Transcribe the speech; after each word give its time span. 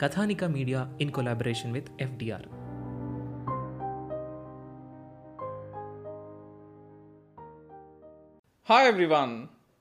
Kathanika 0.00 0.44
media 0.44 0.80
in 1.00 1.10
collaboration 1.10 1.72
with 1.72 1.88
FDR 2.00 2.46
hi 8.68 8.86
everyone 8.86 9.34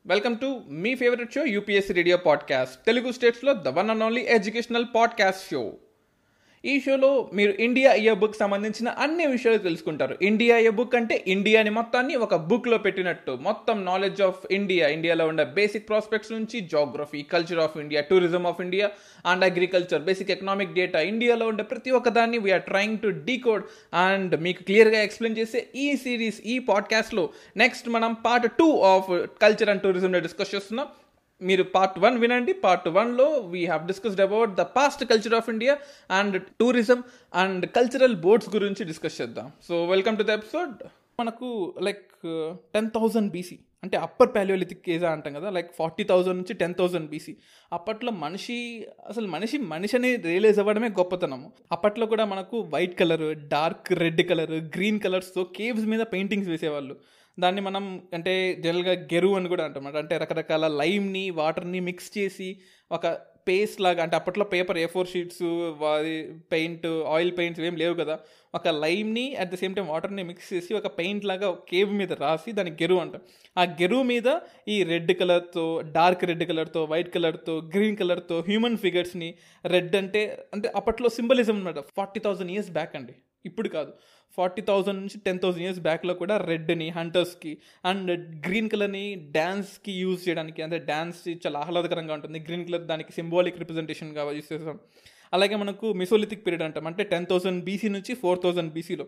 welcome 0.06 0.36
to 0.38 0.50
me 0.70 0.96
favourite 0.96 1.32
show 1.34 1.44
UPSC 1.46 1.94
radio 1.94 2.18
podcast 2.18 2.86
Telugu 2.86 3.12
స్టేట్స్లో 3.12 3.54
the 3.54 3.68
one 3.68 3.90
and 3.90 4.04
only 4.04 4.22
educational 4.22 4.86
podcast 4.96 5.46
show 5.52 5.62
ఈ 6.66 6.80
షోలో 6.80 7.30
మీరు 7.34 7.52
India 7.52 7.94
year 7.94 8.18
book 8.20 8.36
సంబంధించిన 8.36 8.90
అన్ని 8.90 9.26
విషయాలు 9.26 9.58
తెలుసుకుంటారు. 9.58 10.18
India 10.22 10.58
year 10.58 10.76
book 10.76 10.96
అంటే 10.96 11.24
ఇండియాని 11.28 11.70
మొత్తాన్ని 11.70 12.16
ఒక 12.16 12.36
బుక్లో 12.36 12.78
పెట్టినట్టు. 12.78 13.32
మొత్తం 13.42 13.86
నాలెడ్జ్ 13.86 14.22
ఆఫ్ 14.22 14.42
ఇండియా 14.52 14.88
ఇండియాలో 14.88 15.28
ఉండే 15.28 15.46
బేసిక్ 15.46 15.88
ప్రాస్పెక్ట్స్ 15.90 16.32
నుంచి 16.32 16.60
geography 16.60 17.22
culture 17.22 17.60
of 17.60 17.78
India 17.78 18.02
tourism 18.02 18.48
of 18.48 18.62
India 18.62 18.90
and 19.26 19.44
agriculture 19.44 20.02
basic 20.02 20.32
economic 20.32 20.74
data 20.74 21.00
ఇండియాలో 21.00 21.48
ఉండే 21.48 21.64
ప్రతి 21.64 21.92
ఒక్క 21.92 22.10
దాన్ని 22.10 22.38
we're 22.38 22.64
trying 22.64 23.00
to 23.00 23.08
decode 23.08 23.64
and 23.94 24.42
మీకు 24.42 24.64
క్లియర్గా 24.64 25.02
ఎక్స్ప్లెయిన్ 25.02 25.38
చేసే 25.38 25.68
ఈ 25.76 25.96
సిరీస్ 25.96 26.42
ఈ 26.46 26.60
పాడ్కాస్ట్లో 26.60 27.30
నెక్స్ట్ 27.58 27.90
మనం 27.90 28.14
part 28.14 28.52
two 28.52 28.80
of 28.80 29.28
culture 29.42 29.70
and 29.70 29.82
టూరిజంలో 29.82 30.20
discuss 30.20 30.56
చేస్తున్నాం. 30.56 30.88
మీరు 31.42 31.64
పార్ట్ 31.76 32.00
వన్ 32.00 32.18
వినండి. 32.18 32.54
పార్ట్ 32.54 32.88
వన్లో 32.88 33.28
we 33.54 33.62
have 33.66 33.84
discussed 33.88 34.22
about 34.22 34.52
the 34.56 34.62
past 34.78 35.04
culture 35.06 35.34
of 35.34 35.50
India 35.50 35.78
and 36.12 36.36
tourism 36.60 37.04
and 37.36 37.66
cultural 37.78 38.16
boards 38.16 38.50
గురించి 38.56 38.86
డిస్కస్ 38.86 39.22
చేద్దాం. 39.22 39.48
So 39.68 39.86
welcome 39.86 40.18
to 40.18 40.24
the 40.24 40.30
episode 40.30 40.76
మనకు 41.20 41.48
లైక్ 41.82 42.06
టెన్ 42.76 42.90
థౌజండ్ 42.90 43.32
బీసీ 43.32 43.58
అంటే 43.84 43.98
upper 43.98 44.32
Palaeolithic 44.36 44.90
ఏజా 44.90 45.10
అంటాం 45.12 45.34
కదా. 45.34 45.50
లైక్ 45.50 45.70
ఫార్టీ 45.78 46.04
థౌజండ్ 46.04 46.38
నుంచి 46.40 46.54
టెన్ 46.54 46.74
థౌజండ్ 46.80 47.08
బీసీ 47.10 47.34
అప్పట్లో 47.74 48.12
మనిషి 48.12 48.58
అసలు 49.10 49.28
మనిషి 49.28 49.58
మనిషిని 49.74 50.16
రియలైజ్ 50.16 50.60
అవ్వడమే 50.60 50.90
గొప్పతనము. 50.90 51.48
అప్పట్లో 51.72 52.06
కూడా 52.06 52.26
మనకు 52.26 52.58
white 52.74 53.00
colour 53.00 53.28
dark 53.48 53.92
red 53.94 54.22
colour 54.30 54.52
green 54.76 55.00
కలర్స్తో 55.00 55.44
కేవ్స్ 55.44 55.88
మీద 55.94 56.00
పెయింటింగ్స్ 56.14 56.50
వేసేవాళ్ళు. 56.50 56.96
దాన్ని 57.38 57.62
మనం 57.70 57.84
అంటే 58.18 58.34
జనరల్గా 58.64 58.94
గెరువు 59.14 59.36
అని 59.40 59.52
కూడా 59.54 59.66
అంటాం. 59.68 59.88
అంటే 60.04 60.16
రకరకాల 60.24 60.68
లైమ్ని 60.82 61.26
వాటర్ని 61.42 61.82
మిక్స్ 61.90 62.12
చేసి 62.18 62.50
ఒక 62.98 63.08
పేస్ట్ 63.48 63.80
లాగా 63.84 64.02
అంటే 64.06 64.16
అప్పట్లో 64.18 64.46
paper 64.54 64.78
A 64.82 64.86
four 64.94 65.08
sheets 65.12 65.44
paint 66.54 66.86
oil 67.14 67.32
paints 67.38 67.62
ఏం 67.68 67.76
లేవు 67.82 67.96
కదా. 68.02 68.16
ఒక 68.58 68.68
లైమ్ని 68.84 69.24
అట్ 69.42 69.52
ద 69.54 69.58
సేమ్ 69.62 69.76
టైం 69.78 69.88
వాటర్ని 69.94 70.24
మిక్స్ 70.30 70.50
చేసి 70.54 70.72
ఒక 70.80 70.88
పెయింట్ 71.00 71.24
లాగా 71.30 71.48
కేవ్ 71.72 71.92
మీద 72.02 72.14
రాసి 72.24 72.52
దాన్ని 72.58 72.74
గెరువు 72.82 73.02
అంటాం. 73.04 73.22
ఆ 73.58 73.64
గెరువు 73.82 74.04
మీద 74.12 74.28
ఈ 74.74 74.78
రెడ్ 74.92 75.14
కలర్తో 75.22 75.66
డార్క్ 75.98 76.26
రెడ్ 76.32 76.46
కలర్తో 76.52 76.84
వైట్ 76.92 77.12
కలర్తో 77.16 77.56
గ్రీన్ 77.76 77.98
కలర్తో 78.02 78.38
హ్యూమన్ 78.50 78.78
ఫిగర్స్ని 78.86 79.30
రెడ్ 79.76 79.98
అంటే 80.02 80.22
అంటే 80.58 80.70
అప్పట్లో 80.82 81.12
సింబలిజం 81.18 81.58
అనమాట 81.60 81.82
ఫార్టీ 81.98 82.22
థౌజండ్ 82.28 82.54
ఇయర్స్ 82.56 82.72
బ్యాక్ 82.78 82.96
అండి. 83.00 83.16
ఇప్పుడు 83.46 83.70
కాదు. 83.70 83.94
ఫార్టీ 84.38 84.62
థౌజండ్ 84.62 85.00
నుంచి 85.00 85.20
టెన్ 85.26 85.40
థౌసండ్ 85.40 85.64
ఇయర్స్ 85.64 85.80
బ్యాక్లో 85.80 86.14
కూడా 86.14 86.38
రెడ్ని 86.38 86.90
హంటర్స్కి 86.90 87.58
అండ్ 87.86 88.12
గ్రీన్ 88.48 88.70
కలర్ని 88.70 89.16
డ్యాన్స్కి 89.16 89.92
యూజ్ 89.92 90.30
చేయడానికి 90.30 90.62
అంటే 90.62 90.78
డ్యాన్స్ 90.80 91.30
చాలా 91.30 91.60
ఆహ్లాదకరంగా 91.60 92.14
ఉంటుంది. 92.14 92.40
గ్రీన్ 92.40 92.66
కలర్ 92.68 92.82
దానికి 92.82 93.14
సింబాలిక్ 93.14 93.60
రిప్రజెంటేషన్గా 93.60 94.32
యూజ్ 94.32 94.54
చేస్తాం. 94.54 94.80
అలాగే 95.34 95.56
మనకు 95.56 95.94
మిసోలిథిక్ 95.94 96.46
పీరియడ్ 96.46 96.64
అంటాం. 96.64 96.88
అంటే 96.88 97.04
టెన్ 97.04 97.26
థౌసండ్ 97.26 97.64
బీసీ 97.64 97.90
నుంచి 97.90 98.16
ఫోర్ 98.16 98.40
థౌసండ్ 98.44 98.74
బీసీలో 98.74 99.08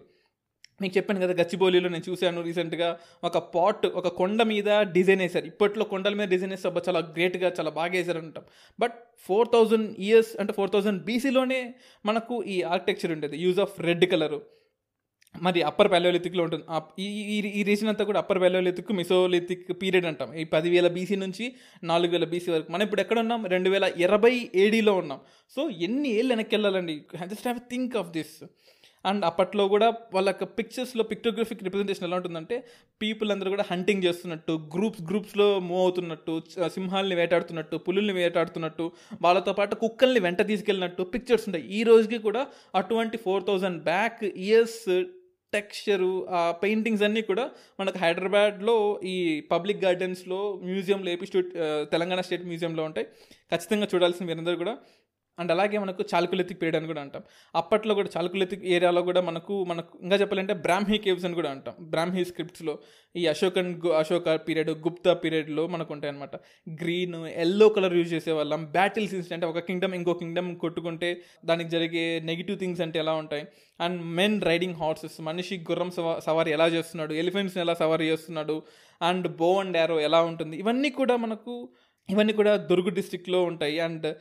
మీకు 0.81 0.93
చెప్పాను 0.97 1.21
కదా 1.23 1.33
గచ్చిబౌలిలో 1.43 1.89
నేను 1.89 2.05
చూశాను 2.09 2.41
రీసెంట్గా 2.41 2.89
ఒక 3.23 3.37
పాట్ 3.55 3.85
ఒక 3.85 4.07
కొండ 4.07 4.41
మీద 4.43 4.69
డిజైన్ 4.81 5.21
వేశారు. 5.21 5.45
ఇప్పట్లో 5.45 5.85
కొండల 5.85 6.13
మీద 6.13 6.27
డిజైన్ 6.27 6.51
వేస్తే 6.51 6.69
చాలా 6.87 6.99
గ్రేట్గా 6.99 7.51
చాలా 7.59 7.69
బాగా 7.79 7.91
వేశారు 7.91 8.17
అంటాం 8.17 8.45
బట్ 8.79 8.95
ఫోర్ 9.19 9.47
థౌజండ్ 9.53 9.99
ఇయర్స్ 9.99 10.31
అంటే 10.39 10.53
ఫోర్ 10.53 10.71
థౌజండ్ 10.71 11.03
బీసీలోనే 11.03 11.75
మనకు 12.05 12.43
ఈ 12.43 12.57
ఆర్కిటెక్చర్ 12.63 13.11
ఉండేది. 13.11 13.37
యూజ్ 13.37 13.59
ఆఫ్ 13.59 13.75
రెడ్ 13.81 14.05
కలరు 14.05 14.41
మరి 15.41 15.59
అప్పర్ 15.61 15.91
పాలియోలిథిక్లో 15.91 16.43
ఉంటుంది. 16.43 16.63
ఈ 16.99 17.51
ఈ 17.59 17.63
రీజన్ 17.63 17.89
అంతా 17.89 18.03
కూడా 18.03 18.19
అప్పర్ 18.19 18.39
పాలియోలిథిక్ 18.41 18.91
మిసోలిథిక్ 18.91 19.81
పీరియడ్ 19.81 20.05
అంటాం. 20.05 20.33
ఈ 20.33 20.43
పదివేల 20.43 20.87
బీసీ 20.87 21.15
నుంచి 21.15 21.45
నాలుగు 21.83 22.11
వేల 22.11 22.25
బీసీ 22.33 22.51
వరకు. 22.51 22.71
మనం 22.71 22.83
ఇప్పుడు 22.83 23.01
ఎక్కడ 23.01 23.19
ఉన్నాం? 23.19 23.45
రెండు 23.45 23.69
వేల 23.69 23.91
ఇరవై 23.97 24.49
ఏడీలో 24.55 24.93
ఉన్నాం. 24.93 25.19
సో 25.55 25.69
ఎన్ని 25.69 26.09
ఏళ్ళు 26.09 26.33
వెనక్కి 26.33 26.55
వెళ్ళాలండి? 26.55 26.95
Just 27.25 27.47
have 27.47 27.59
think 27.71 27.95
of 27.97 28.09
this 28.11 28.35
and 29.05 29.23
అప్పట్లో 29.29 29.63
కూడా 29.67 29.87
వాళ్ళ 30.15 30.31
పిక్చర్స్లో 30.59 31.03
పిక్టోగ్రఫిక్ 31.11 31.63
రిప్రజెంటేషన్ 31.67 32.07
ఎలా 32.07 32.17
ఉంటుందంటే 32.19 32.57
పీపుల్ 33.01 33.31
అందరూ 33.35 33.51
కూడా 33.55 33.65
హంటింగ్ 33.71 34.03
చేస్తున్నట్టు 34.07 34.53
గ్రూప్స్ 34.75 35.03
గ్రూప్స్లో 35.11 35.47
మూవ్ 35.69 35.81
అవుతున్నట్టు 35.85 36.35
సింహాల్ని 36.75 37.15
వేటాడుతున్నట్టు 37.21 37.77
పులుల్ని 37.87 38.15
వేటాడుతున్నట్టు 38.19 38.85
వాళ్ళతో 39.25 39.53
పాటు 39.59 39.75
కుక్కల్ని 39.85 40.21
వెంట 40.27 40.41
తీసుకెళ్ళినట్టు 40.51 41.03
పిక్చర్స్ 41.15 41.47
ఉంటాయి. 41.49 41.65
ఈ 41.79 41.81
రోజుకి 41.91 42.19
కూడా 42.27 42.43
అటువంటి 42.81 43.19
four 43.25 43.47
thousand 43.49 43.81
back 43.91 44.21
years 44.49 44.79
texture 45.53 46.11
ఆ 46.37 46.41
పెయింటింగ్స్ 46.61 47.01
అన్నీ 47.05 47.21
కూడా 47.29 47.43
మనకు 47.79 47.97
హైదరాబాద్లో 48.03 48.75
ఈ 49.13 49.15
పబ్లిక్ 49.53 49.81
గార్డెన్స్లో 49.85 50.39
మ్యూజియంలో 50.67 51.09
ఏపీ 51.13 51.25
స్టేట్ 51.29 51.49
తెలంగాణ 51.93 52.21
స్టేట్ 52.27 52.45
మ్యూజియంలో 52.51 52.83
ఉంటాయి. 52.89 53.07
ఖచ్చితంగా 53.51 53.87
చూడాల్సిన 53.93 54.27
మీరందరూ 54.29 54.57
కూడా. 54.61 54.73
అండ్ 55.39 55.51
అలాగే 55.51 55.77
మనకు 55.77 56.03
చాలుకులెత్తిక్ 56.15 56.61
పీరియడ్ 56.61 56.75
అని 56.75 56.87
కూడా 56.87 57.01
అంటాం. 57.01 57.23
అప్పట్లో 57.55 57.93
కూడా 57.95 58.09
చాలుకులెత్తిక్ 58.17 58.65
ఏరియాలో 58.65 59.01
కూడా 59.01 59.21
మనకు 59.21 59.63
మనకు 59.63 59.99
ఇంకా 60.01 60.15
చెప్పాలంటే 60.15 60.53
బ్రాహ్మీ 60.53 60.97
కేవ్స్ 60.97 61.25
అని 61.25 61.33
కూడా 61.33 61.51
అంటాం. 61.51 61.73
బ్రాహ్మీ 61.81 62.23
స్క్రిప్ట్స్లో 62.25 62.79
ఈ 63.15 63.27
అశోకన్ 63.27 63.81
అశోక 63.99 64.35
పీరియడ్ 64.47 64.69
గుప్తా 64.69 65.13
పీరియడ్లో 65.13 65.67
మనకు 65.67 65.93
ఉంటాయన్నమాట 65.93 66.35
గ్రీన్ 66.83 67.15
ఎల్లో 67.15 67.69
కలర్ 67.69 67.93
యూజ్ 67.93 68.13
చేసేవాళ్ళం 68.13 68.65
బ్యాటిల్స్ 68.65 69.33
అంటే 69.33 69.45
ఒక 69.45 69.59
కింగ్డమ్ 69.59 69.95
ఇంకో 69.95 70.13
కింగ్డమ్ 70.13 70.55
కొట్టుకుంటే 70.55 71.21
దానికి 71.45 71.69
జరిగే 71.69 72.19
నెగిటివ్ 72.19 72.59
థింగ్స్ 72.59 72.81
అంటే 72.81 72.99
ఎలా 72.99 73.13
ఉంటాయి? 73.13 73.45
అండ్ 73.81 74.01
మెన్ 74.05 74.41
రైడింగ్ 74.41 74.75
హార్సెస్ 74.75 75.21
మనిషి 75.21 75.57
గుర్రం 75.71 75.91
సవారీ 76.19 76.51
ఎలా 76.51 76.67
చేస్తున్నాడు? 76.67 77.13
ఎలిఫెంట్స్ని 77.13 77.63
ఎలా 77.63 77.73
సవారీ 77.73 78.05
చేస్తున్నాడు? 78.05 78.61
అండ్ 79.01 79.37
బో 79.37 79.59
అండ్ 79.59 79.77
యారో 79.77 79.99
ఎలా 79.99 80.21
ఉంటుంది? 80.21 80.57
ఇవన్నీ 80.57 80.89
కూడా 80.89 81.15
మనకు 81.15 81.69
ఇవన్నీ 82.09 82.33
కూడా 82.33 82.55
దుర్గు 82.55 82.89
డిస్టిక్లో 82.89 83.43
ఉంటాయి. 83.43 83.79
అండ్ 83.79 84.15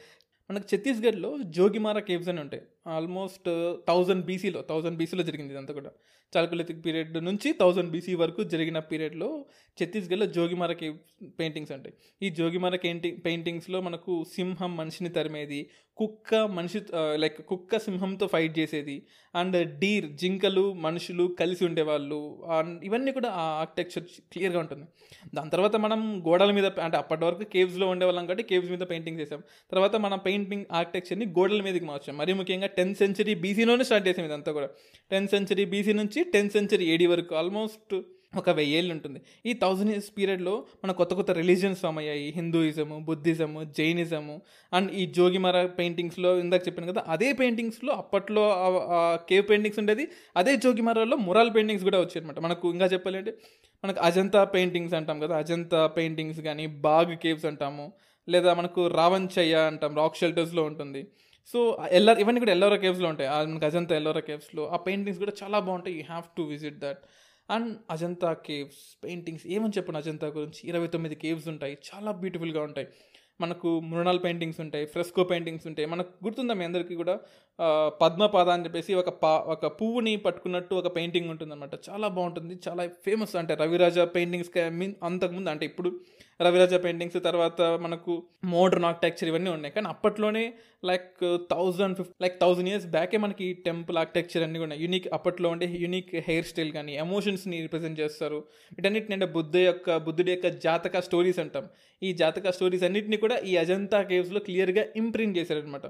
మనకు 0.51 0.67
ఛత్తీస్గఢ్లో 0.71 1.39
జోగిమారా 1.57 2.01
కేవ్స్ 2.01 2.29
అని 2.29 2.41
ఉంటాయి. 2.41 2.63
ఆల్మోస్ట్ 2.97 3.49
థౌజండ్ 3.89 4.25
బీసీలో 4.25 4.61
థౌజండ్ 4.71 4.99
బీసీలో 5.01 5.23
జరిగింది 5.29 5.55
ఇదంతా 5.55 5.75
కూడా. 5.75 5.93
చాల్కులిథిక్ 6.33 6.81
పీరియడ్ 6.87 7.15
నుంచి 7.25 7.49
థౌజండ్ 7.61 7.91
బీసీ 7.91 8.13
వరకు 8.15 8.43
జరిగిన 8.53 8.79
పీరియడ్లో 8.91 9.29
ఛత్తీస్గఢ్లో 9.79 10.27
జోగిమర 10.27 10.73
పెయింటింగ్స్ 11.39 11.73
ఉంటాయి. 11.73 11.95
ఈ 12.23 12.31
జోగిమార 12.31 12.77
పెయింటింగ్ 12.77 13.19
పెయింటింగ్స్లో 13.27 13.79
మనకు 13.81 14.13
సింహం 14.37 14.77
మనిషిని 14.77 15.11
తరిమేది 15.11 15.61
కుక్క 15.97 16.35
మనిషి 16.35 16.81
లైక్ 17.17 17.39
కుక్క 17.47 17.79
సింహంతో 17.79 18.27
ఫైట్ 18.27 18.55
చేసేది 18.59 18.95
అండ్ 19.35 19.57
డీర్ 19.79 20.07
జింకలు 20.21 20.65
మనుషులు 20.87 21.25
కలిసి 21.41 21.63
ఉండేవాళ్ళు 21.65 22.21
ఇవన్నీ 22.85 23.13
కూడా 23.13 23.29
ఆ 23.41 23.45
ఆర్కిటెక్చర్ 23.63 24.05
క్లియర్గా 24.33 24.61
ఉంటుంది. 24.61 24.87
దాని 25.35 25.51
తర్వాత 25.51 25.77
మనం 25.77 26.01
గోడల 26.29 26.51
మీద 26.51 26.67
అంటే 26.87 26.97
అప్పటి 26.97 27.25
వరకు 27.25 27.45
కేవ్స్లో 27.55 27.89
ఉండేవాళ్ళం 27.89 28.25
కాబట్టి 28.27 28.47
కేవ్స్ 28.53 28.71
మీద 28.71 28.85
పెయింటింగ్స్ 28.93 29.23
చేసాం. 29.23 29.43
తర్వాత 29.71 29.97
మనం 29.97 30.19
పెయింటింగ్ 30.27 30.65
ఆర్కిటెక్చర్ని 30.73 31.27
గోడల 31.39 31.63
మీదకి 31.63 31.85
మార్చాం. 31.85 32.17
మరీ 32.17 32.33
ముఖ్యంగా 32.33 32.71
టెన్త్ 32.81 33.01
సెంచరీ 33.03 33.35
బీసీలోనే 33.45 33.85
స్టార్ట్ 33.91 34.09
చేసాం 34.11 34.27
ఇదంతా 34.31 34.53
కూడా. 34.61 34.71
టెన్త్ 35.11 35.35
సెంచరీ 35.37 35.67
బీసీ 35.75 35.95
నుంచి 36.03 36.23
టెన్త్ 36.37 36.57
సెంచరీ 36.59 36.87
ఏడీ 36.95 37.09
వరకు 37.13 37.35
ఆల్మోస్ట్ 37.43 37.95
ఒక 38.41 38.51
వెయ్యి 38.57 38.75
ఏళ్ళు 38.79 38.93
ఉంటుంది. 38.95 39.21
ఈ 39.49 39.53
థౌజండ్ 39.63 39.91
ఇయర్స్ 39.93 40.11
పీరియడ్లో 40.17 40.53
మన 40.83 40.91
కొత్త 40.99 41.13
కొత్త 41.19 41.31
రిలీజియన్స్ 41.39 41.81
ఫామ్ 41.85 41.99
అయ్యాయి. 42.03 42.27
హిందూయిజము 42.37 42.97
బుద్ధిజము 43.09 43.61
జైనిజము 43.79 44.37
అండ్ 44.77 44.91
ఈ 45.01 45.05
జోగిమర 45.17 45.57
పెయింటింగ్స్లో 45.79 46.31
ఇందాక 46.43 46.63
చెప్పాను 46.67 46.89
కదా 46.93 47.03
అదే 47.15 47.29
పెయింటింగ్స్లో 47.41 47.93
అప్పట్లో 48.03 48.45
కేవ్ 49.31 49.45
పెయింటింగ్స్ 49.51 49.81
ఉండేది. 49.83 50.05
అదే 50.37 50.55
జోగిమరాలో 50.67 51.19
మురాల్ 51.27 51.51
పెయింటింగ్స్ 51.57 51.87
కూడా 51.89 52.01
వచ్చాయి 52.05 52.23
అనమాట 52.23 52.41
మనకు 52.47 52.69
ఇంకా 52.75 52.89
చెప్పాలంటే 52.95 53.35
మనకు 53.85 54.01
అజంతా 54.09 54.43
పెయింటింగ్స్ 54.55 54.95
అంటాం 55.01 55.19
కదా 55.25 55.35
అజంతా 55.43 55.81
పెయింటింగ్స్ 55.97 56.41
కానీ 56.49 56.67
బాగ్ 56.87 57.15
కేవ్స్ 57.25 57.49
అంటాము. 57.51 57.87
లేదా 58.29 58.51
మనకు 58.61 58.81
రావణ్ 58.99 59.29
చయ్య 59.39 59.55
అంటాం 59.71 59.93
రాక్ 60.01 60.21
షెల్టర్స్లో 60.23 60.63
ఉంటుంది. 60.71 61.03
సో 61.47 61.79
ఎల్లర్ 61.91 62.19
ఇవన్నీ 62.19 62.39
కూడా 62.41 62.51
ఎల్లోరా 62.51 62.77
కేవ్స్లో 62.77 63.09
ఉంటాయి. 63.09 63.29
ఆ 63.31 63.39
అజంతా 63.67 63.97
ఎల్లోరా 63.97 64.21
కేవ్స్లో. 64.21 64.69
ఆ 64.69 64.77
పెయింటింగ్స్ 64.77 65.19
కూడా 65.19 65.33
చాలా 65.43 65.59
బాగుంటాయి. 65.59 65.97
You 65.97 66.03
have 66.03 66.23
to 66.37 66.43
visit 66.43 66.79
that. 66.79 66.99
And 67.51 67.79
Ajanta 67.91 68.33
caves 68.33 69.05
paintings 69.05 69.47
ఏమని 69.47 69.73
చెప్పను 69.77 69.97
అజంతా 69.97 70.27
గురించి? 70.27 70.69
ఇరవై 70.69 70.87
తొమ్మిది 70.87 71.15
కేవ్స్ 71.15 71.49
ఉంటాయి. 71.49 71.79
చాలా 71.95 72.11
బ్యూటిఫుల్గా 72.11 72.63
ఉంటాయి. 72.63 72.87
మనకు 73.41 73.81
మృణాల్ 73.81 74.21
పెయింటింగ్స్ 74.25 74.61
ఉంటాయి 74.61 74.87
ఫ్రెస్కో 74.87 75.25
పెయింటింగ్స్ 75.25 75.67
ఉంటాయి. 75.67 75.87
మనకు 75.87 76.25
గుర్తుందా 76.25 76.55
మీ 76.55 76.65
అందరికీ 76.65 76.95
కూడా? 76.95 77.19
పద్మపాద 77.89 78.49
అని 78.49 78.65
చెప్పేసి 78.65 78.95
ఒక 78.95 79.09
పా 79.09 79.39
ఒక 79.39 79.67
పువ్వుని 79.67 80.17
పట్టుకున్నట్టు 80.17 80.75
ఒక 80.75 80.97
పెయింటింగ్ 80.97 81.31
ఉంటుందన్నమాట. 81.31 81.71
చాలా 81.91 82.09
బాగుంటుంది. 82.09 82.59
చాలా 82.69 82.87
ఫేమస్. 82.87 83.37
అంటే 83.37 83.55
రవిరాజా 83.55 84.05
పెయింటింగ్స్ 84.05 84.71
మీన్ 84.71 84.95
అంతకుముందు 85.03 85.51
అంటే 85.51 85.67
ఇప్పుడు 85.67 86.01
రవిరాజ 86.45 86.75
పెయింటింగ్స్ 86.85 87.17
తర్వాత 87.29 87.61
మనకు 87.85 88.13
మోడర్న్ 88.53 88.87
ఆర్కిటెక్చర్ 88.91 89.29
ఇవన్నీ 89.31 89.51
ఉన్నాయి. 89.57 89.73
కానీ 89.77 89.89
అప్పట్లోనే 89.95 90.45
like 90.91 91.09
thousand 91.51 91.97
five 91.99 92.13
like 92.25 92.37
thousand 92.43 92.69
years 92.71 92.87
బ్యాకే 92.95 93.19
మనకి 93.25 93.47
టెంపుల్ 93.67 93.99
ఆర్కిటెక్చర్ 94.03 94.45
అన్నీ 94.47 94.61
ఉన్నాయి. 94.67 94.81
యూనిక్ 94.85 95.09
అప్పట్లో 95.17 95.49
ఉండే 95.55 95.67
యూనిక్ 95.85 96.13
హెయిర్ 96.29 96.49
స్టైల్ 96.51 96.73
కానీ 96.79 96.93
ఎమోషన్స్ని 97.05 97.59
రిప్రజెంట్ 97.67 98.01
చేస్తారు. 98.03 98.39
వీటన్నిటిని 98.77 99.17
అంటే 99.17 99.29
బుద్ధ 99.37 99.57
యొక్క 99.69 99.97
బుద్ధుడి 100.07 100.33
యొక్క 100.35 100.49
జాతక 100.67 101.01
స్టోరీస్ 101.09 101.41
అంటాం. 101.45 101.67
ఈ 102.03 102.11
జాతక 102.23 102.51
స్టోరీస్ 102.57 102.85
అన్నింటినీ 102.89 103.17
కూడా 103.25 103.37
ఈ 103.51 103.55
అజంతా 103.63 103.99
కేవ్స్లో 104.11 104.41
క్లియర్గా 104.49 104.85
ఇంప్రింట్ 105.03 105.35
చేశారనమాట 105.39 105.87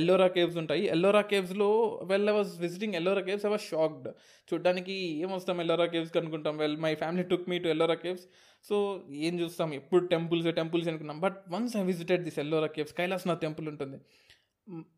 ఎల్లోరా 0.00 0.28
కేవ్స్ 0.36 0.58
ఉంటాయి. 0.62 0.82
Ellora 0.94 1.22
కేవ్స్లో 1.32 1.68
well 2.10 2.30
I 2.32 2.34
was 2.38 2.52
visiting 2.64 2.96
Ellora 3.00 3.22
caves 3.28 3.46
I 3.48 3.52
was 3.54 3.66
shocked 3.72 4.08
చూడడానికి 4.48 4.96
ఏమొస్తాం 5.24 5.58
ఎల్లోరా 5.64 5.86
కేవ్స్కి 5.94 6.18
అనుకుంటాం 6.22 6.54
well 6.62 6.76
my 6.86 6.92
family 7.02 7.24
took 7.30 7.48
me 7.52 7.58
to 7.64 7.68
Ellora 7.74 7.96
caves 8.04 8.26
so 8.68 9.02
ఏం 9.12 9.40
చూస్తాం? 9.40 9.74
ఎప్పుడు 9.74 10.06
టెంపుల్స్ 10.06 10.54
టెంపుల్స్ 10.54 10.88
అనుకున్నాం 10.88 11.20
but 11.20 11.38
once 11.50 11.76
I 11.76 11.82
visited 11.82 12.24
this 12.24 12.38
Ellora 12.38 12.66
caves 12.66 12.94
Kailasanath 12.94 13.40
temple 13.40 13.68
ఉంటుంది. 13.68 13.98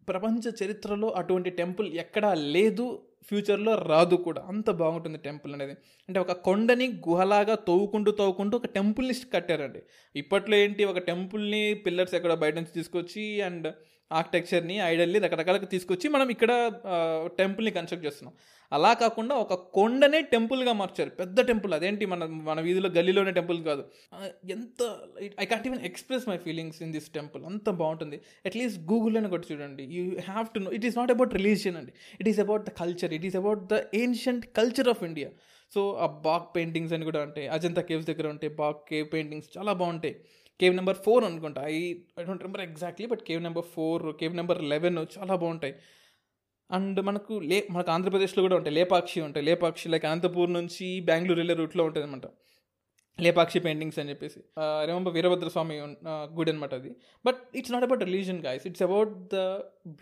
ప్రపంచ 0.09 0.65
చరిత్రలో 0.65 1.09
అటువంటి 1.11 1.51
టెంపుల్ 1.51 1.89
ఎక్కడా 1.95 2.35
లేదు 2.35 3.03
ఫ్యూచర్లో 3.25 3.75
రాదు 3.75 4.15
కూడా. 4.15 4.43
అంత 4.43 4.71
బాగుంటుంది 4.71 5.19
టెంపుల్ 5.19 5.55
అనేది. 5.55 5.73
అంటే 6.09 6.21
ఒక 6.21 6.33
కొండని 6.33 6.87
గుహలాగా 7.09 7.55
తవ్వుకుంటూ 7.55 8.11
తవ్వుకుంటూ 8.11 8.57
ఒక 8.59 8.67
టెంపుల్ని 8.67 9.15
కట్టారండి. 9.35 9.83
ఇప్పట్లో 10.17 10.57
ఏంటి? 10.57 10.85
ఒక 10.85 10.99
టెంపుల్ని 10.99 11.75
పిల్లర్స్ 11.75 12.15
ఎక్కడ 12.15 12.35
బయట 12.35 12.55
నుంచి 12.55 12.73
తీసుకొచ్చి 12.75 13.41
అండ్ 13.41 13.73
ఆర్కిటెక్చర్ని 14.13 14.79
ఐడల్ని 14.81 15.19
రకరకాలుగా 15.19 15.67
తీసుకొచ్చి 15.67 16.09
మనం 16.09 16.29
ఇక్కడ 16.31 16.53
టెంపుల్ని 17.39 17.71
కన్స్ట్రక్ట్ 17.71 18.07
చేస్తున్నాం. 18.07 18.35
అలా 18.73 18.93
కాకుండా 18.93 19.35
ఒక 19.35 19.55
కొండనే 19.55 20.21
టెంపుల్గా 20.21 20.73
మార్చారు. 20.73 21.11
పెద్ద 21.11 21.41
టెంపుల్ 21.41 21.75
అదేంటి 21.75 22.07
మన 22.07 22.25
మన 22.25 22.61
వీధిలో 22.61 22.89
గల్లీలోనే 22.89 23.31
టెంపుల్ 23.31 23.65
కాదు. 23.65 23.85
ఎంత 24.51 24.97
I 25.41 25.45
can't 25.45 25.67
even 25.67 25.81
express 25.81 26.29
my 26.29 26.37
feelings 26.37 26.83
in 26.83 26.93
this 26.93 27.09
temple 27.09 27.45
అంత 27.45 27.71
బాగుంటుంది. 27.71 28.21
అట్లీస్ట్ 28.47 28.81
గూగుల్లోనే 28.93 29.29
కొట్టి 29.29 29.55
చూడండి. 29.55 29.85
You 29.85 30.05
have 30.21 30.47
to 30.55 30.59
know 30.59 30.73
it 30.73 30.85
is 30.85 30.99
not 30.99 31.11
about 31.11 31.35
religion 31.35 31.77
అండి. 31.77 31.93
It 32.21 32.29
is 32.29 32.41
about 32.41 32.65
the 32.65 32.69
culture 32.69 33.15
it 33.15 33.25
is 33.25 33.37
about 33.37 33.63
the 33.75 33.83
ancient 33.95 34.47
culture 34.47 34.89
of 34.89 35.05
India 35.05 35.31
so 35.75 35.93
ఆ 36.01 36.07
Bagh 36.07 36.57
paintings 36.57 36.93
అని 36.93 37.05
కూడా 37.05 37.23
ఉంటాయి. 37.23 37.49
అజంతా 37.49 37.83
కేవ్స్ 37.83 38.07
దగ్గర 38.07 38.27
ఉంటాయి. 38.29 38.55
బాగ్ 38.55 38.77
కేవ్ 38.89 39.09
పెయింటింగ్స్ 39.13 39.59
చాలా 39.59 39.73
బాగుంటాయి. 39.73 40.17
కేవ్ 40.61 40.75
నెంబర్ 40.79 40.99
ఫోర్ 41.05 41.25
అనుకుంటా. 41.29 41.63
I 41.75 41.77
I 42.21 42.25
don't 42.29 42.43
remember 42.45 42.65
exactly 42.69 43.07
but 43.13 43.23
cave 43.29 43.43
number 43.47 43.67
four 43.75 44.05
cave 44.21 44.35
number 44.41 44.61
eleven 44.73 44.99
చాలా 45.17 45.35
బాగుంటాయి. 45.43 45.75
అండ్ 46.71 46.99
మనకు 47.09 47.35
లే 47.51 47.59
మనకు 47.75 47.91
ఆంధ్రప్రదేశ్లో 47.97 48.41
కూడా 48.47 48.57
ఉంటాయి. 48.61 48.75
లేపాక్షి 48.79 49.21
ఉంటాయి. 49.29 49.45
లేపాక్షి 49.51 49.89
లైక్ 49.95 50.07
అనంతపూర్ 50.11 50.51
నుంచి 50.59 50.87
బెంగళూరు 51.11 51.41
వెళ్ళే 51.43 51.55
రూట్లో 51.63 51.85
ఉంటుంది 51.89 52.07
అనమాట 52.09 52.29
లేపాక్షి 53.19 53.59
పెయింటింగ్స్ 53.67 53.99
అని 54.01 54.11
చెప్పేసి. 54.13 54.41
రేమంబ 54.89 55.09
వీరభద్ర 55.17 55.49
స్వామి 55.53 55.77
గుడి 56.39 56.51
అనమాట 56.53 56.73
అది. 56.81 56.91
But 57.27 57.39
it's 57.59 57.73
not 57.75 57.85
about 57.87 58.03
religion 58.09 58.41
guys 58.47 58.65
it's 58.71 58.85
about 58.87 59.13
the 59.35 59.37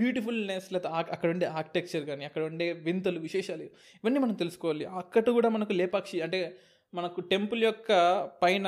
beautifulness 0.00 0.66
లేదా 0.74 0.88
అక్కడ 1.14 1.28
ఉండే 1.34 1.46
ఆర్కిటెక్చర్ 1.60 2.04
కానీ 2.10 2.24
అక్కడ 2.28 2.42
ఉండే 2.50 2.66
వింతలు 2.88 3.20
విశేషాలు 3.26 3.64
ఇవన్నీ 3.98 4.20
మనం 4.24 4.34
తెలుసుకోవాలి. 4.42 4.86
అక్కడ 5.02 5.24
కూడా 5.38 5.50
మనకు 5.56 5.74
లేపాక్షి 5.82 6.18
అంటే 6.26 6.40
మనకు 6.94 7.20
టెంపుల్ 7.32 7.62
యొక్క 7.64 7.90
పైన 8.42 8.66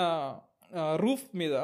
రూఫ్ 0.97 1.37
మీద 1.37 1.55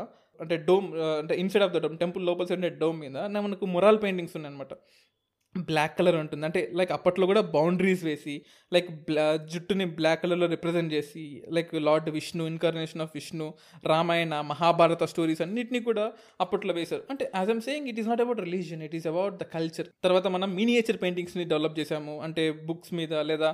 అంటే 0.41 0.57
డోమ్ 0.57 0.95
అంటే 1.21 1.35
inside 1.35 1.65
of 1.65 1.73
the 1.73 1.77
dome 1.77 1.99
temple 1.99 2.27
లోపల 2.27 2.45
సైడ్ 2.47 2.59
ఉండే 2.59 2.69
డోమ్ 2.69 3.01
మీద 3.01 3.17
నా 3.19 3.41
మనకు 3.41 3.67
మొరాల్ 3.67 4.03
పెయింటింగ్స్ 4.03 4.37
ఉన్నాయన్నమాట. 4.37 4.75
బ్లాక్ 5.57 5.99
కలర్ 5.99 6.17
ఉంటుంది. 6.17 6.47
అంటే 6.47 6.71
లైక్ 6.73 6.93
అప్పట్లో 6.93 7.27
కూడా 7.27 7.41
బౌండరీస్ 7.41 8.05
వేసి 8.05 8.43
లైక్ 8.73 8.91
బ్లా 8.91 9.37
జుట్టుని 9.37 9.85
బ్లాక్ 9.85 10.23
కలర్లో 10.23 10.47
రిప్రజెంట్ 10.47 10.93
చేసి 10.93 11.43
like 11.49 11.75
lord 11.75 12.11
Vishnu 12.11 12.45
incarnation 12.45 13.03
of 13.03 13.11
Vishnu 13.15 13.55
Ramayana 13.87 14.41
Mahabharata 14.41 15.05
stories 15.05 15.43
అన్నిటినీ 15.43 15.81
కూడా 15.81 16.13
అప్పట్లో 16.41 16.75
వేశారు. 16.75 17.03
అంటే 17.11 17.31
as 17.37 17.51
am 17.51 17.61
saying 17.61 17.89
it 17.89 18.01
is 18.01 18.09
not 18.09 18.21
about 18.21 18.41
religion 18.41 18.83
it 18.83 18.95
is 18.95 19.07
about 19.07 19.35
the 19.35 19.43
culture 19.43 19.87
తర్వాత 20.05 20.27
మనం 20.27 20.55
మినియేచర్ 20.55 20.97
పెయింటింగ్స్ని 20.97 21.45
డెవలప్ 21.45 21.79
చేసాము 21.81 22.21
అంటే 22.21 22.51
బుక్స్ 22.51 22.95
మీద 22.95 23.15
లేదా 23.15 23.53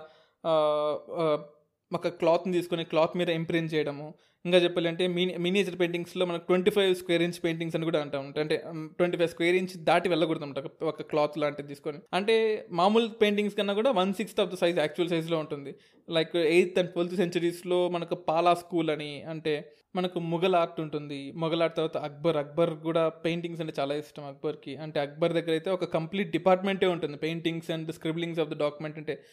ఒక 1.96 2.08
క్లాత్ని 2.20 2.52
తీసుకొని 2.56 2.82
క్లాత్ 2.90 3.14
మీద 3.18 3.28
ఇంప్రింట్ 3.40 3.70
చేయడము. 3.74 4.06
ఇంకా 4.44 4.58
చెప్పాలంటే 4.64 5.04
మినీ 5.14 5.32
మినియేచర్ 5.44 5.76
పెయింటింగ్స్లో 5.80 6.24
మనకు 6.30 6.44
twenty 6.48 6.70
five 6.76 6.90
square 7.00 7.22
inch 7.26 7.38
paintings 7.44 7.76
అని 7.76 7.86
కూడా 7.88 8.00
అంటాం. 8.04 8.26
అంటే 8.42 8.56
ట్వంటీ 8.98 9.16
ఫైవ్ 9.20 9.30
స్క్వేర్ 9.34 9.56
ఇంచ్ 9.60 9.74
దాటి 9.88 10.08
వెళ్ళకూడదు 10.12 10.44
అనమాట 10.46 10.84
ఒక 10.90 11.06
క్లాత్ 11.12 11.38
లాంటిది 11.42 11.68
తీసుకొని. 11.72 11.98
అంటే 12.18 12.36
మామూలు 12.80 13.08
పెయింటింగ్స్ 13.22 13.56
కన్నా 13.58 13.74
కూడా 13.80 13.92
one 14.00 14.12
sixth 14.20 14.40
of 14.44 14.50
the 14.52 14.58
size 14.62 14.78
actual 14.84 15.10
సైజ్లో 15.14 15.38
ఉంటుంది. 15.44 15.72
లైక్ 16.08 16.36
ఎయిత్ 16.54 16.78
అండ్ 16.82 16.92
ట్వెల్త్ 16.94 17.16
సెంచరీస్లో 17.22 17.80
మనకు 17.96 18.16
పాలా 18.30 18.54
స్కూల్ 18.62 18.90
అని 18.96 19.10
అంటే 19.34 19.54
మనకు 19.96 20.18
ముఘల్ 20.18 20.54
ఆర్ట్ 20.54 20.80
ఉంటుంది. 20.80 21.32
మొఘల్ 21.36 21.62
ఆర్ట్ 21.62 21.76
తర్వాత 21.76 21.96
అక్బర్. 21.96 22.36
అక్బర్ 22.36 22.74
కూడా 22.74 23.08
పెయింటింగ్స్ 23.08 23.60
అంటే 23.60 23.74
చాలా 23.80 23.94
ఇష్టం 23.94 24.24
అక్బర్కి. 24.24 24.76
అంటే 24.76 25.00
అక్బర్ 25.00 25.32
దగ్గర 25.32 25.50
అయితే 25.50 25.70
ఒక 25.70 25.84
కంప్లీట్ 25.84 26.30
డిపార్ట్మెంటే 26.30 26.86
ఉంటుంది. 26.86 27.16
Paintings 27.16 27.70
and 27.70 27.92
scribblings 27.92 28.40
of 28.40 28.50
the 28.50 28.58
document 28.58 28.98
అంటే 28.98 29.24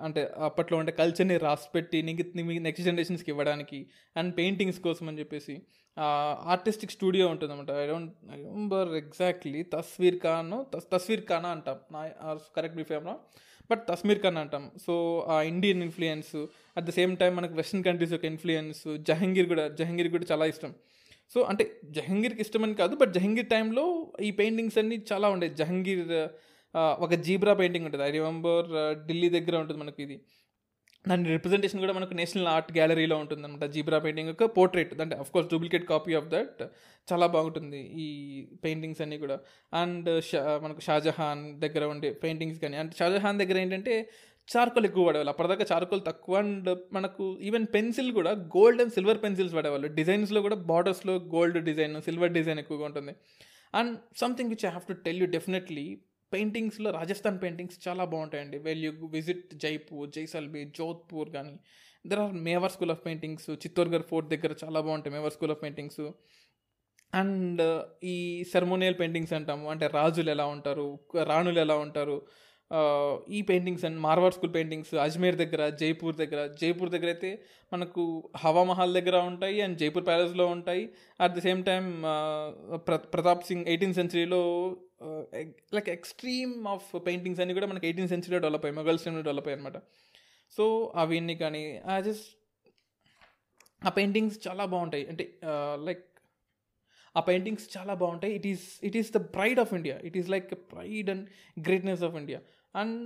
అంటే 0.00 0.32
అప్పట్లో 0.38 0.78
ఉండే 0.78 0.92
కల్చర్ని 0.92 1.36
రాసి 1.36 1.68
పెట్టి 1.74 2.02
నెక్స్ట్ 2.02 2.84
జనరేషన్స్కి 2.84 3.30
ఇవ్వడానికి 3.30 3.86
అండ్ 4.16 4.36
పెయింటింగ్స్ 4.36 4.80
కోసం 4.80 5.08
అని 5.08 5.18
చెప్పేసి 5.18 5.62
ఆర్టిస్టిక్ 6.46 6.92
స్టూడియో 6.92 7.28
ఉంటుంది 7.28 7.52
అనమాట 7.52 7.70
I 7.70 7.86
don't 7.86 8.12
I 8.32 8.36
remember 8.36 8.88
exactly 8.88 9.62
తస్వీర్ 9.62 10.18
ఖాన్ 10.18 10.80
తస్వీర్ 10.92 11.20
ఖానా 11.20 11.48
అంటాం. 11.48 11.78
నా 11.92 12.38
కరెక్ట్ 12.56 12.76
మీ 12.76 12.84
బట్ 13.70 13.82
తస్మీర్ 13.90 14.20
ఖాన్ 14.24 14.38
అంటాం. 14.42 14.64
సో 14.86 14.94
ఆ 15.34 15.36
Indian 15.52 15.82
influence 15.86 16.32
at 16.76 16.86
the 16.88 16.92
same 16.98 17.12
time 17.22 17.32
మనకు 17.38 17.54
వెస్ట్రన్ 17.60 17.84
కంట్రీస్ 17.88 18.12
యొక్క 18.16 18.26
ఇన్ఫ్లుయెన్స్ 18.32 18.82
జహంగీర్ 19.10 19.48
కూడా 19.52 19.64
జహంగీర్ 19.80 20.10
కూడా 20.14 20.26
చాలా 20.32 20.46
ఇష్టం. 20.52 20.72
సో 21.34 21.40
అంటే 21.50 21.64
జహంగీర్కి 21.96 22.42
ఇష్టమని 22.44 22.74
కాదు 22.80 22.94
బట్ 23.02 23.12
జహంగీర్ 23.16 23.48
టైంలో 23.54 23.84
ఈ 24.28 24.30
పెయింటింగ్స్ 24.40 24.78
అన్నీ 24.82 24.96
చాలా 25.12 25.28
ఉండేవి. 25.34 25.54
జహంగీర్ 25.60 26.06
ఒక 27.04 27.14
జీబ్రా 27.26 27.52
పెయింటింగ్ 27.60 27.86
ఉంటుంది. 27.88 28.04
ఐ 28.08 28.10
రిమెంబర్ 28.18 28.68
ఢిల్లీ 29.08 29.28
దగ్గర 29.36 29.54
ఉంటుంది 29.62 29.80
మనకి 29.82 30.00
ఇది. 30.06 30.16
దాని 31.04 31.28
రిప్రజెంటేషన్ 31.28 31.80
కూడా 31.80 31.92
మనకు 31.92 32.14
నేషనల్ 32.14 32.48
ఆర్ట్ 32.48 32.68
గ్యాలరీలో 32.76 33.16
ఉంటుంది 33.22 33.42
అనమాట 33.42 33.66
జీబ్రా 33.74 33.98
పెయింటింగ్ 33.98 34.28
యొక్క 34.28 34.44
పోర్ట్రేట్ 34.56 35.00
అంటే 35.00 35.16
of 35.16 35.30
course 35.30 35.48
duplicate 35.52 35.84
copy 35.84 36.12
of 36.14 36.28
that 36.28 36.60
చాలా 37.08 37.26
బాగుంటుంది 37.26 37.80
ఈ 38.04 38.06
పెయింటింగ్స్ 38.64 39.00
అన్నీ 39.02 39.18
కూడా. 39.18 39.36
అండ్ 39.72 40.08
షా 40.28 40.40
uh, 40.40 40.50
uh, 40.50 40.58
మనకు 40.64 40.80
షాజహాన్ 40.80 41.42
దగ్గర 41.60 41.84
ఉండే 41.84 42.10
పెయింటింగ్స్ 42.24 42.60
కానీ 42.60 42.76
అండ్ 42.76 42.92
షాజహాన్ 43.00 43.38
దగ్గర 43.38 43.58
ఏంటంటే 43.58 43.94
చార్కోల్ 44.48 44.86
ఎక్కువ 44.86 45.02
వాడేవాళ్ళు 45.06 45.32
అప్పటిదాకా 45.32 45.64
చార్కోల్ 45.72 46.02
తక్కువ 46.06 46.36
అండ్ 46.36 46.70
మనకు 46.92 47.24
ఈవెన్ 47.48 47.66
పెన్సిల్ 47.74 48.10
కూడా 48.12 48.30
గోల్డ్ 48.56 48.80
అండ్ 48.82 48.92
సిల్వర్ 48.92 49.20
పెన్సిల్స్ 49.24 49.54
వాడేవాళ్ళు 49.54 49.88
డిజైన్స్లో 49.98 50.40
కూడా 50.42 50.56
బార్డర్స్లో 50.70 51.14
గోల్డ్ 51.34 51.58
డిజైన్ 51.70 51.94
సిల్వర్ 52.02 52.32
డిజైన్ 52.32 52.58
ఎక్కువగా 52.58 52.86
ఉంటుంది. 52.90 53.14
And 53.74 53.92
something 54.22 54.50
which 54.50 54.64
I 54.66 54.68
have 54.68 54.86
to 54.92 54.96
tell 55.06 55.20
you 55.20 55.26
definitely 55.26 55.86
పెయింటింగ్స్లో 56.32 56.90
Rajasthan 56.90 57.38
paintings 57.42 57.78
చాలా 57.88 58.04
బాగుంటాయండి. 58.04 58.58
Well 58.58 58.84
you 58.84 58.92
visit 59.06 59.54
Jaipur 59.54 60.10
Jaisalmer 60.10 60.68
Jodhpur 60.78 61.30
కానీ 61.30 61.54
there 62.06 62.20
are 62.20 62.32
Mewar 62.48 62.72
school 62.72 62.90
of 62.90 63.02
paintings 63.06 63.50
Chittorgarh 63.50 64.02
fort 64.02 64.28
దగ్గర 64.30 64.54
చాలా 64.64 64.80
బాగుంటాయి 64.80 65.14
Mewar 65.16 65.32
school 65.32 65.50
of 65.50 65.62
paintings. 65.62 66.00
And 67.12 67.62
ఈ 68.04 68.44
ceremonial 68.52 68.94
paintings 69.00 69.32
అంటాము 69.32 69.70
అంటే 69.70 69.86
రాజులు 69.86 70.30
ఎలా 70.30 70.46
ఉంటారు 70.46 70.86
రాణులు 71.24 71.60
ఎలా 71.60 71.76
ఉంటారు 71.76 72.16
ఈ 73.28 73.42
paintings 73.42 73.84
and 73.84 73.98
Marwar 74.00 74.34
school 74.34 74.52
paintings 74.54 74.92
Ajmer 74.94 75.36
దగ్గర 75.36 75.62
జైపూర్ 75.80 76.16
దగ్గర 76.16 76.42
జైపూర్ 76.60 76.90
దగ్గర 76.90 77.06
అయితే 77.06 77.30
మనకు 77.72 78.02
హవా 78.36 78.62
మహల్ 78.64 78.94
దగ్గర 78.94 79.16
ఉంటాయి 79.16 79.60
అండ్ 79.60 79.78
జైపూర్ 79.78 80.06
ప్యాలెస్లో 80.06 80.46
ఉంటాయి. 80.46 80.84
At 81.20 81.34
the 81.34 81.38
same 81.38 81.60
time 81.64 81.88
Pratap 83.14 83.44
Singh 83.44 83.66
eighteenth 83.66 83.98
సెంచరీలో 83.98 84.40
like 85.76 85.88
extreme 85.88 86.54
of 86.66 86.88
paintings 87.06 87.40
అన్ని 87.40 87.54
కూడా 87.54 87.66
మనకి 87.66 87.86
ఎయిటీన్ 87.86 88.08
సెంచరీలో 88.08 88.38
డెవలప్ 88.38 88.64
అయ్యాయి 88.64 88.78
మొఘల్స్ 88.80 89.04
టైంలో 89.04 89.22
డెవలప్ 89.22 89.48
అయ్యాయి 89.48 89.60
అనమాట 89.60 89.80
సో 90.52 90.64
అవన్నీ 90.96 91.34
కానీ 91.34 91.64
ఐ 91.96 91.98
జస్ట్ 92.02 92.28
ఆ 93.82 93.90
పెయింటింగ్స్ 93.90 94.38
చాలా 94.48 94.64
బాగుంటాయి. 94.64 95.04
అంటే 95.06 95.24
uh, 95.50 95.76
లైక్ 95.86 96.04
ఆ 97.16 97.20
పెయింటింగ్స్ 97.20 97.66
చాలా 97.76 97.94
బాగుంటాయి. 97.94 98.32
It 98.34 98.46
is 98.46 98.66
it 98.88 98.96
is 98.96 99.10
the 99.12 99.20
pride 99.36 99.60
of 99.60 99.72
India 99.74 99.96
it 100.08 100.16
is 100.16 100.28
like 100.28 100.50
pride 100.72 101.10
and 101.10 101.24
greatness 101.68 102.02
of 102.02 102.14
India 102.14 102.40
and 102.74 102.98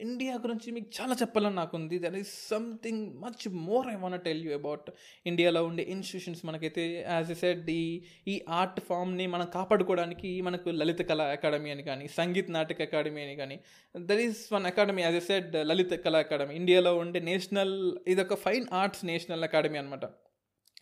India 0.00 0.34
గురించి 0.36 0.68
మీకు 0.72 0.88
చాలా 0.96 1.14
చెప్పాలని 1.14 1.56
నాకు 1.56 1.74
ఉంది 1.76 1.96
there 1.98 2.16
is 2.16 2.32
something 2.48 3.02
much 3.22 3.44
more 3.66 3.86
I 3.88 3.94
want 3.94 4.24
tell 4.24 4.42
you 4.46 4.52
about 4.52 4.88
ఇండియాలో 5.26 5.60
ఉండే 5.64 5.84
ఇన్స్టిట్యూషన్స్ 5.84 6.42
మనకైతే 6.44 6.84
యాజ్ 7.08 7.30
ఎ 7.30 7.34
సెడ్ 7.34 7.70
ఈ 7.70 7.84
ఈ 8.28 8.34
ఆర్ట్ 8.50 8.80
ఫామ్ని 8.80 9.26
మనం 9.26 9.46
కాపాడుకోవడానికి 9.54 10.32
మనకు 10.40 10.70
లలిత 10.80 11.02
కళా 11.02 11.26
అకాడమీ 11.28 11.70
అని 11.70 11.82
కానీ 11.82 12.06
సంగీత్ 12.18 12.50
నాటక 12.50 12.82
అకాడమీ 12.82 13.22
అని 13.22 13.36
కానీ 13.36 13.58
there 13.94 14.20
is 14.20 14.42
one 14.52 14.66
academy 14.66 15.02
as 15.02 15.16
I 15.16 15.24
said 15.30 15.56
Lalit 15.66 16.00
Kala 16.06 16.18
academy 16.18 16.56
ఇండియాలో 16.56 16.94
ఉండే 16.96 17.22
నేషనల్ 17.30 17.76
ఇదొక 18.08 18.38
ఫైన్ 18.44 18.66
ఆర్ట్స్ 18.72 19.04
నేషనల్ 19.04 19.44
అకాడమీ 19.44 19.78
అనమాట 19.78 20.04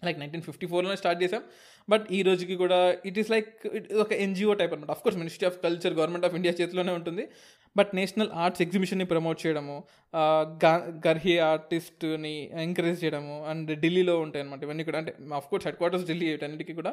లైక్ 0.06 0.18
నైన్టీన్ 0.22 0.44
ఫిఫ్టీ 0.48 0.66
ఫోర్లో 0.72 0.96
స్టార్ట్ 1.02 1.20
చేసాం 1.22 1.42
బట్ 1.88 2.04
ఈ 2.16 2.20
రోజుకి 2.28 2.54
కూడా 2.62 2.78
ఇట్ 3.08 3.18
ఈస్ 3.22 3.30
లైక్ 3.34 3.48
ఇట్ 3.78 3.86
ఒక 4.04 4.12
ఎన్జిఓ 4.24 4.52
టైప్ 4.60 4.72
అనమాట 4.74 4.92
of course 4.96 5.18
ministry 5.22 5.46
of 5.50 5.56
culture 5.64 5.94
government 5.98 6.26
of 6.28 6.34
India 6.38 6.52
చేతిలోనే 6.60 6.92
ఉంటుంది. 6.98 7.24
బట్ 7.78 7.90
నేషనల్ 7.98 8.30
ఆర్ట్స్ 8.44 8.62
ఎగ్జిబిషన్ని 8.64 9.06
ప్రమోట్ 9.12 9.40
చేయడము 9.42 9.76
గర్హి 11.06 11.34
ఆర్టిస్ట్ని 11.50 12.34
ఎంకరేజ్ 12.66 12.98
చేయడము 13.04 13.36
అండ్ 13.52 13.70
ఢిల్లీలో 13.84 14.14
ఉంటాయి 14.24 14.44
అనమాట 14.44 14.62
ఇవన్నీ 14.68 14.86
కూడా 14.88 15.00
అంటే 15.02 15.14
of 15.40 15.48
course 15.52 15.66
head 15.68 15.78
quarters 15.80 16.06
Delhi 16.10 16.28
వీటన్నిటికీ 16.32 16.74
కూడా. 16.80 16.92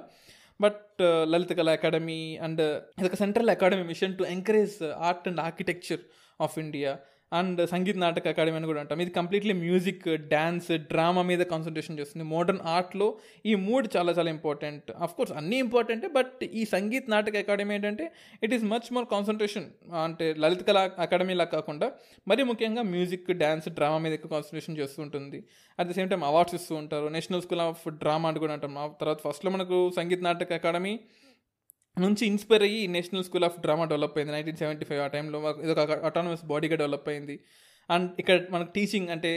But 0.59 1.01
Lalit 1.31 1.53
Kala 1.57 1.73
academy 1.77 2.21
and 2.45 2.61
ఇదొక 3.01 3.17
central 3.23 3.51
academy 3.55 3.83
mission 3.91 4.15
to 4.19 4.25
encourage 4.35 4.77
art 5.09 5.27
and 5.31 5.41
architecture 5.47 6.01
of 6.39 6.55
India 6.63 6.91
and 7.31 7.59
Sangeet 7.71 7.99
Natak 8.03 8.27
academy 8.27 8.57
అని 8.57 8.67
కూడా 8.71 8.79
అంటాం. 8.79 8.99
ఇది 9.03 9.11
కంప్లీట్లీ 9.11 9.53
మ్యూజిక్ 9.53 10.05
డ్యాన్స్ 10.33 10.71
డ్రామా 10.91 11.21
మీద 11.21 11.41
కాన్సన్ట్రేషన్ 11.53 11.99
చేస్తుంది. 11.99 12.25
మోడర్న్ 12.33 12.61
ఆర్ట్లో 12.75 13.07
ఈ 13.45 13.55
మూడ్ 13.55 13.87
చాలా 13.95 14.11
చాలా 14.11 14.29
ఇంపార్టెంట్ 14.29 14.91
అఫ్ 15.05 15.15
కోర్స్ 15.17 15.33
అన్నీ 15.33 15.57
ఇంపార్టెంటే 15.65 16.07
బట్ 16.17 16.43
ఈ 16.59 16.65
సంగీత్ 16.65 17.09
నాటక 17.15 17.35
అకాడమీ 17.43 17.75
ఏంటంటే 17.75 18.07
it 18.43 18.53
is 18.53 18.65
much 18.73 18.89
more 18.97 19.07
concentration 19.15 19.67
అంటే 20.05 20.27
లలిత 20.43 20.63
కళా 20.69 20.83
అకాడమీలా 20.99 21.47
కాకుండా 21.55 21.89
మరీ 22.27 22.43
ముఖ్యంగా 22.43 22.81
మ్యూజిక్ 22.93 23.31
డ్యాన్స్ 23.43 23.69
డ్రామా 23.69 23.97
మీద 23.97 24.13
ఎక్కువ 24.13 24.31
కాన్సన్ట్రేషన్ 24.35 24.77
చేస్తూ 24.77 25.01
ఉంటుంది. 25.03 25.43
At 25.79 25.87
the 25.87 25.91
same 25.91 26.09
time 26.09 26.23
awards 26.23 26.55
ఇస్తూ 26.55 26.75
ఉంటారు. 26.75 27.07
నేషనల్ 27.07 27.41
స్కూల్ 27.41 27.61
ఆఫ్ 27.61 27.87
డ్రామా 28.03 28.29
అని 28.29 28.39
కూడా 28.39 28.53
అంటాం. 28.53 28.75
తర్వాత 29.01 29.19
ఫస్ట్లో 29.27 29.51
మనకు 29.51 29.77
సంగీత్ 29.95 30.23
నాటక 30.23 30.53
అకాడమీ 30.53 30.99
నుంచి 32.05 32.23
ఇన్స్పైర్ 32.31 32.63
అయ్యి 32.67 32.81
national 32.95 33.25
school 33.27 33.45
of 33.47 33.57
drama 33.63 33.85
develop 33.91 34.17
అయింది. 34.17 34.33
నైన్టీన్ 34.35 34.59
సెవెంటీ 34.63 34.85
ఫైవ్ 34.89 35.01
ఆ 35.05 35.07
టైంలో 35.15 35.39
ఇది 35.63 35.71
ఒక 35.75 35.79
అటానమస్ 36.09 36.43
బాడీగా 36.51 36.77
డెవలప్ 36.83 37.07
అయింది. 37.13 37.35
అండ్ 37.89 38.07
ఇక్కడ 38.21 38.37
మనకు 38.51 38.71
టీచింగ్ 38.77 39.09
అంటే 39.09 39.31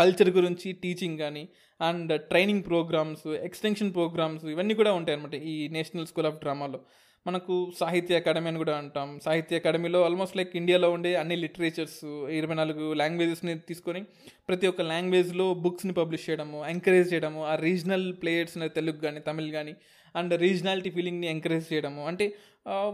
కల్చర్ 0.00 0.30
గురించి 0.38 0.68
టీచింగ్ 0.82 1.18
కానీ 1.18 1.44
and 1.80 2.12
training 2.30 2.64
programmes 2.70 3.26
extension 3.48 3.90
programmes 3.96 4.44
ఇవన్నీ 4.54 4.74
కూడా 4.80 4.92
ఉంటాయి 4.98 5.16
అనమాట 5.16 5.36
ఈ 5.52 5.56
నేషనల్ 5.76 6.06
స్కూల్ 6.06 6.28
ఆఫ్ 6.30 6.38
డ్రామాలో 6.44 6.80
మనకు 7.26 7.54
సాహిత్య 7.80 8.18
అకాడమీ 8.20 8.48
అని 8.50 8.58
కూడా 8.62 8.74
అంటాం. 8.80 9.08
సాహిత్య 9.24 9.58
అకాడమీలో 9.60 10.00
ఆల్మోస్ట్ 10.04 10.36
లైక్ 10.36 10.52
ఇండియాలో 10.56 10.88
ఉండే 10.96 11.12
అన్ని 11.16 11.36
లిటరేచర్స్ 11.36 11.96
ఇరవై 12.38 12.54
నాలుగు 12.54 12.84
లాంగ్వేజెస్ని 12.94 13.54
తీసుకొని 13.68 14.00
ప్రతి 14.48 14.66
ఒక్క 14.66 14.82
లాంగ్వేజ్లో 14.92 15.46
బుక్స్ని 15.64 15.92
పబ్లిష్ 15.92 16.26
చేయడము 16.28 16.58
ఎంకరేజ్ 16.68 17.08
చేయడము 17.12 17.40
ఆ 17.46 17.54
రీజనల్ 17.66 18.06
ప్లేయర్స్ని 18.22 18.68
తెలుగు 18.68 19.00
కానీ 19.00 19.20
తమిళ్ 19.20 19.50
కానీ 19.50 19.74
అండ్ 20.16 20.34
రీజనాలిటీ 20.40 20.90
ఫీలింగ్ని 20.90 21.26
ఎంకరేజ్ 21.26 21.66
చేయడము. 21.72 22.02
అంటే 22.06 22.26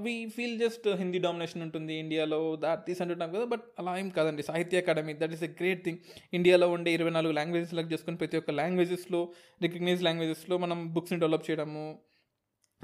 we 0.04 0.14
feel 0.36 0.56
just 0.58 0.88
Hindi 1.00 1.18
domination 1.18 1.62
ఉంటుంది 1.62 1.94
ఇండియాలో 1.94 2.40
దాట్ 2.56 2.80
తీసి 2.86 3.02
అంటుంటాం 3.02 3.30
కదా 3.34 3.44
బట్ 3.44 3.64
అలా 3.78 3.92
ఏం 3.98 4.08
కాదండి. 4.08 4.42
Sahitya 4.42 4.82
academy 4.84 5.12
that 5.22 5.32
is 5.32 5.42
a 5.42 5.50
great 5.60 5.84
thing 5.84 6.00
ఇండియాలో 6.34 6.68
ఉండే 6.76 6.92
ఇరవై 6.92 7.10
నాలుగు 7.10 7.32
లాంగ్వేజెస్ 7.32 7.70
సెలెక్ట్ 7.70 7.92
చేసుకుని 7.92 8.16
ప్రతి 8.16 8.36
ఒక్క 8.36 8.50
లాంగ్వేజెస్లో 8.60 9.20
రికగ్నైజ్ 9.62 10.02
లాంగ్వేజెస్లో 10.02 10.58
మనం 10.58 10.80
బుక్స్ని 10.94 11.20
డెవలప్ 11.24 11.50
చేయడము. 11.50 11.86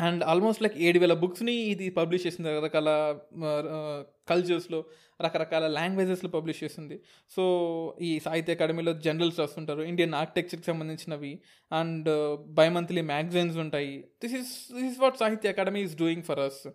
అండ్ 0.01 0.25
ఆల్మోస్ట్ 0.25 0.63
లైక్ 0.63 0.77
ఏడు 0.79 0.99
వేల 0.99 1.13
బుక్స్ని 1.13 1.53
ఇది 1.53 1.91
పబ్లిష్ 1.91 2.27
చేసింది 2.27 2.49
రకరకాల 2.49 3.19
కల్చర్స్లో 4.29 4.85
రకరకాల 5.25 5.67
లాంగ్వేజెస్లో 5.67 6.31
పబ్లిష్ 6.31 6.65
చేస్తుంది 6.65 7.01
సో 7.37 7.45
ఈ 8.01 8.19
సాహిత్య 8.19 8.55
అకాడమీలో 8.55 8.93
జనరల్స్ 8.93 9.41
వస్తుంటారు 9.41 9.83
ఇండియన్ 9.83 10.15
ఆర్కిటెక్చర్కి 10.15 10.67
సంబంధించినవి 10.67 11.41
అండ్ 11.73 12.09
బై 12.55 12.69
మంత్లీ 12.69 13.01
మ్యాగజైన్స్ 13.01 13.57
ఉంటాయి. 13.57 14.05
This 14.23 14.35
is 14.35 14.73
this 14.75 14.93
is 14.93 15.01
what 15.01 15.17
Sahitya 15.17 15.49
Akademi 15.49 15.83
is 15.83 15.97
doing 15.97 16.23
for 16.23 16.41
అస్ 16.41 16.69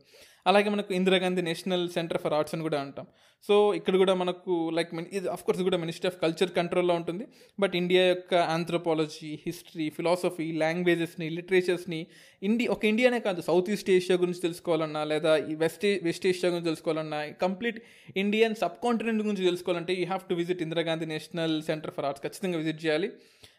అలాగే 0.46 0.70
మనకు 0.76 0.92
Indira Gandhi 0.98 1.42
national 1.50 1.86
centre 1.96 2.20
for 2.24 2.34
arts 2.38 2.56
అని 2.56 2.64
కూడా 2.68 2.80
అంటాం. 2.86 3.06
సో 3.48 3.56
ఇక్కడ 3.78 3.96
కూడా 4.02 4.14
మనకు 4.22 4.54
లైక్ 4.78 4.92
ఇది 5.18 5.28
అఫ్ 5.36 5.44
కోర్స్ 5.46 5.62
కూడా 5.68 5.78
మినిస్ట్రీ 5.84 6.08
ఆఫ్ 6.12 6.18
కల్చర్ 6.24 6.52
కంట్రోల్లో 6.58 6.94
ఉంటుంది. 7.00 7.26
బట్ 7.64 7.74
ఇండియా 7.82 8.04
యొక్క 8.12 8.34
ఆంథ్రోపాలజీ 8.56 9.32
హిస్టరీ 9.46 9.88
ఫిలాసఫీ 9.98 10.48
లాంగ్వేజెస్ని 10.64 11.28
లిటరేచర్స్ని 11.38 12.02
ఇండి 12.42 12.68
ఒక 12.76 12.84
ఇండియానే 12.92 13.20
కాదు 13.28 13.42
సౌత్ 13.50 13.72
ఈస్ట్ 13.76 13.92
ఏషియా 13.98 14.18
గురించి 14.24 14.44
తెలుసుకోవాలన్నా 14.48 15.04
లేదా 15.14 15.34
ఈ 15.52 15.56
వెస్ట్ 15.64 15.86
వెస్ట్ 16.08 16.28
ఏషియా 16.32 16.52
గురించి 16.54 16.70
తెలుసుకోవాలన్నా 16.72 17.22
కంప్లీట్ 17.46 17.80
ఇండియన్ 18.24 18.56
సబ్ 18.64 18.80
కాంటినెంట్ 18.86 19.24
గురించి 19.28 19.46
తెలుసుకోవాలంటే 19.50 19.96
you 20.02 20.06
have 20.12 20.26
to 20.32 20.38
visit 20.42 20.64
Indira Gandhi 20.68 21.10
national 21.16 21.58
centre 21.70 21.96
for 21.98 22.08
arts 22.10 22.26
ఖచ్చితంగా 22.28 22.58
విజిట్ 22.64 22.82
చేయాలి. 22.86 23.10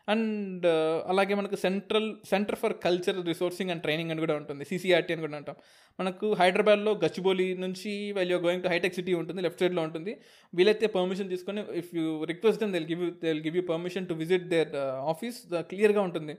అండ్ 0.08 0.64
uh, 0.66 0.96
అలాగే 1.11 1.34
మనకు 1.38 1.56
central 1.64 2.08
centre 2.30 2.58
for 2.62 2.75
culture 2.84 3.18
resourcing 3.30 3.70
and 3.73 3.82
training 3.84 4.12
అని 4.14 4.23
కూడా 4.25 4.34
ఉంటుంది. 4.40 4.62
సీసీఆర్టీ 4.70 5.12
అని 5.14 5.23
కూడా 5.26 5.37
అంటాం. 5.40 5.56
మనకు 5.99 6.26
హైదరాబాద్లో 6.40 6.92
గచ్చిబౌలి 7.04 7.46
నుంచి 7.64 7.92
well 8.18 8.32
you 8.34 8.38
going 8.46 8.64
to 8.66 8.70
hitech 8.73 8.96
city 8.99 9.14
ఉంటుంది 9.20 9.42
లెఫ్ట్ 9.46 9.62
సైడ్లో 9.64 9.84
ఉంటుంది. 9.88 10.14
వీలైతే 10.54 10.88
పర్మిషన్ 10.99 11.30
తీసుకొని 11.34 11.62
if 11.82 11.90
you 11.99 12.04
request 12.32 12.61
then 12.64 12.75
they'll 12.76 12.88
give 12.92 13.02
you 13.06 13.11
they'll 13.26 13.42
give 13.46 13.56
you 13.61 13.64
permission 13.73 14.08
to 14.12 14.16
visit 14.23 14.46
their 14.54 14.76
office 15.14 15.40
క్లియర్గా 15.73 16.02
ఉంటుంది. 16.11 16.37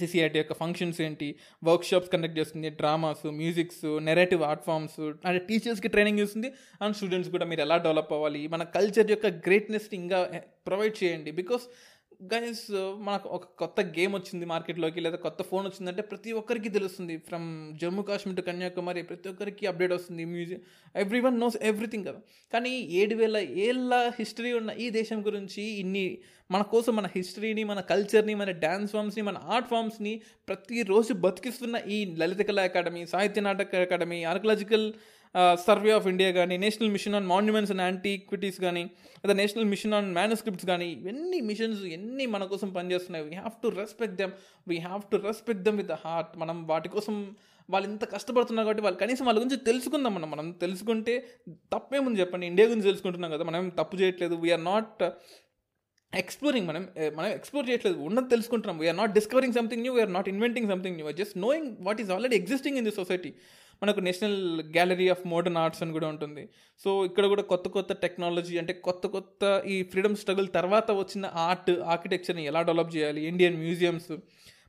సిసిఐటి 0.00 0.38
యొక్క 0.40 0.54
ఫంక్షన్స్ 0.62 0.98
ఏంటి? 1.06 1.28
వర్క్ 1.68 1.86
షాప్స్ 1.88 2.10
కండక్ట్ 2.12 2.36
చేస్తుంది 2.40 2.68
dramas 2.80 3.24
musics 3.40 3.84
narrative 4.08 4.42
art 4.48 4.64
forms 4.68 4.98
అంటే 5.28 5.40
టీచర్స్కి 5.48 5.88
ట్రైనింగ్ 5.94 6.20
ఇస్తుంది 6.24 6.48
అండ్ 6.82 6.96
స్టూడెంట్స్ 6.98 7.30
కూడా 7.34 7.46
మీరు 7.52 7.62
ఎలా 7.66 7.76
డెవలప్ 7.86 8.12
అవ్వాలి? 8.16 8.42
మన 8.54 8.62
కల్చర్ 8.76 9.10
యొక్క 9.14 9.28
గ్రేట్నెస్ని 9.46 9.98
ఇంకా 10.02 10.20
eh, 10.36 10.42
ప్రొవైడ్ 10.68 10.94
చేయండి. 11.02 11.30
బికాస్ 11.40 11.64
గైస్ 12.20 12.70
మనకు 12.98 13.28
ఒక 13.28 13.44
కొత్త 13.44 13.80
గేమ్ 13.80 14.14
వచ్చింది 14.14 14.46
మార్కెట్లోకి 14.46 15.00
లేదా 15.00 15.16
కొత్త 15.16 15.42
ఫోన్ 15.42 15.66
వచ్చిందంటే 15.66 16.02
ప్రతి 16.02 16.32
ఒక్కరికి 16.32 16.68
తెలుస్తుంది. 16.68 17.16
ఫ్రమ్ 17.18 17.78
జమ్మూ 17.78 18.02
కాశ్మీర్ 18.02 18.36
టు 18.36 18.42
కన్యాకుమారి 18.42 19.02
ప్రతి 19.02 19.28
ఒక్కరికి 19.28 19.66
అప్డేట్ 19.66 19.92
వస్తుంది. 19.92 20.24
Museum 20.24 20.60
every 20.96 21.20
one 21.20 21.40
knows 21.40 21.56
everything 21.62 22.04
కదా. 22.04 22.20
కానీ 22.52 22.70
ఏడు 22.70 23.14
వేల 23.14 23.36
ఏళ్ళ 23.36 24.12
హిస్టరీ 24.18 24.52
ఉన్న 24.52 24.70
ఈ 24.70 24.90
దేశం 24.90 25.26
గురించి 25.26 25.62
ఇన్ని 25.62 26.18
మన 26.50 26.62
కోసం 26.62 26.96
మన 26.96 27.06
హిస్టరీని 27.16 27.64
మన 27.64 27.80
కల్చర్ని 27.80 28.34
మన 28.34 28.50
డ్యాన్స్ 28.50 28.92
ఫామ్స్ని 28.92 29.22
మన 29.22 29.38
ఆర్ట్ 29.44 29.68
ఫామ్స్ని 29.68 30.20
ప్రతిరోజు 30.48 31.12
బతికిస్తున్న 31.12 31.76
ఈ 31.88 32.14
లలిత 32.16 32.38
Kala 32.38 32.62
academy 32.62 33.06
Sahitya 33.06 33.40
Natak 33.40 33.76
academy 33.76 34.24
archaeological 34.24 34.92
survey 35.66 35.90
of 35.90 36.06
India 36.06 36.30
కానీ 36.32 36.56
national 36.56 36.90
mission 36.90 37.14
on 37.14 37.26
monuments 37.26 37.72
and 37.72 37.82
antiquities 37.82 38.60
కానీ 38.60 38.82
లేదా 39.16 39.34
నేషనల్ 39.34 39.64
మిషన్ 39.64 39.94
ఆన్ 39.94 40.08
మ్యానుస్క్రిప్ట్స్ 40.14 40.66
కానీ 40.66 40.88
ఇవన్నీ 40.92 41.40
మిషన్స్ 41.40 41.82
ఎన్ని 41.96 42.26
మన 42.26 42.44
కోసం 42.44 42.70
పనిచేస్తున్నాయి 42.70 43.24
we 43.24 43.34
have 43.34 43.54
to 43.62 43.68
respect 43.68 44.16
them 44.16 44.32
we 44.68 44.78
have 44.78 45.02
to 45.12 45.16
respect 45.28 45.62
them 45.62 45.76
with 45.76 45.92
heart 46.04 46.38
మనం 46.38 46.66
వాటి 46.66 46.88
కోసం 46.88 47.36
వాళ్ళు 47.68 47.88
ఇంత 47.88 48.04
కష్టపడుతున్నారు 48.14 48.66
కాబట్టి 48.66 48.82
వాళ్ళు 48.82 48.98
కనీసం 48.98 49.24
వాళ్ళ 49.26 49.38
గురించి 49.38 49.56
తెలుసుకుందాం 49.56 50.14
మనం. 50.14 50.30
మనం 50.30 50.46
తెలుసుకుంటే 50.52 51.14
తప్పేముంది 51.74 52.20
చెప్పండి. 52.20 52.46
ఇండియా 52.46 52.66
గురించి 52.68 52.86
తెలుసుకుంటున్నాం 52.86 53.30
కదా 53.30 53.44
మనం 53.44 53.68
తప్పు 53.68 53.96
చేయట్లేదు. 53.96 54.34
వీఆర్ 54.34 54.64
నాట్ 54.64 55.02
ఎక్స్ప్లోరింగ్ 56.12 56.66
మనం 56.66 56.88
మనం 57.16 57.28
ఎక్స్ప్లోర్ 57.30 57.68
చేయట్లేదు. 57.68 57.98
ఉన్నది 57.98 58.28
తెలుసుకుంటున్నాం. 58.28 58.78
We are 58.78 58.96
not 58.96 59.12
discovering 59.12 59.54
something 59.54 59.82
new 59.82 59.92
we are 59.94 60.12
not 60.12 60.28
inventing 60.28 60.68
something 60.68 60.96
new 60.96 61.12
just 61.12 61.38
knowing 61.38 61.70
what 61.80 62.00
is 62.00 62.10
already 62.10 62.36
existing 62.36 62.78
in 62.78 62.84
the 62.84 62.90
society 62.90 63.32
మనకు 63.82 64.00
national 64.00 64.60
gallery 64.60 65.08
of 65.08 65.26
modern 65.26 65.58
arts 65.58 65.82
అని 65.82 65.92
కూడా 65.92 66.08
ఉంటుంది. 66.08 66.48
సో 66.84 67.04
ఇక్కడ 67.04 67.26
కూడా 67.26 67.42
కొత్త 67.42 67.68
కొత్త 67.68 67.92
టెక్నాలజీ 67.92 68.58
అంటే 68.58 68.72
కొత్త 68.72 69.06
కొత్త 69.06 69.62
ఈ 69.66 69.82
ఫ్రీడమ్ 69.82 70.16
స్ట్రగుల్ 70.16 70.48
తర్వాత 70.54 70.90
వచ్చిన 70.90 71.30
ఆర్ట్ 71.34 71.70
ఆర్కిటెక్చర్ని 71.70 72.44
ఎలా 72.44 72.62
డెవలప్ 72.62 72.96
చేయాలి? 72.96 73.26
ఇండియన్ 73.26 73.56
మ్యూజియంస్ 73.56 74.10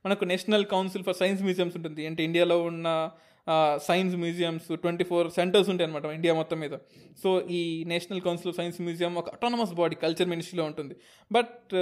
మనకు 0.05 0.25
national 0.25 0.65
council 0.65 1.03
for 1.03 1.15
science 1.15 1.41
museums 1.41 1.75
ఉంటుంది. 1.77 2.05
అంటే 2.05 2.23
ఇండియాలో 2.23 2.63
ఉన్న 2.63 2.87
science 3.87 4.15
museums 4.23 4.67
twenty 4.81 5.05
four 5.09 5.27
centres 5.37 5.69
ఉంటాయి 5.71 5.87
అనమాట 5.87 6.11
ఇండియా 6.17 6.33
మొత్తం 6.39 6.57
మీద. 6.63 6.75
సో 7.21 7.29
ఈ 7.59 7.61
national 7.91 8.21
council 8.27 8.49
of 8.51 8.57
science 8.59 8.77
museum 8.87 9.13
ఒక 9.21 9.29
అటానమస్ 9.35 9.73
బాడీ 9.79 9.95
కల్చర్ 10.03 10.29
మినిస్ట్రీలో 10.33 10.65
ఉంటుంది. 10.69 10.95
బట్ 11.31 11.73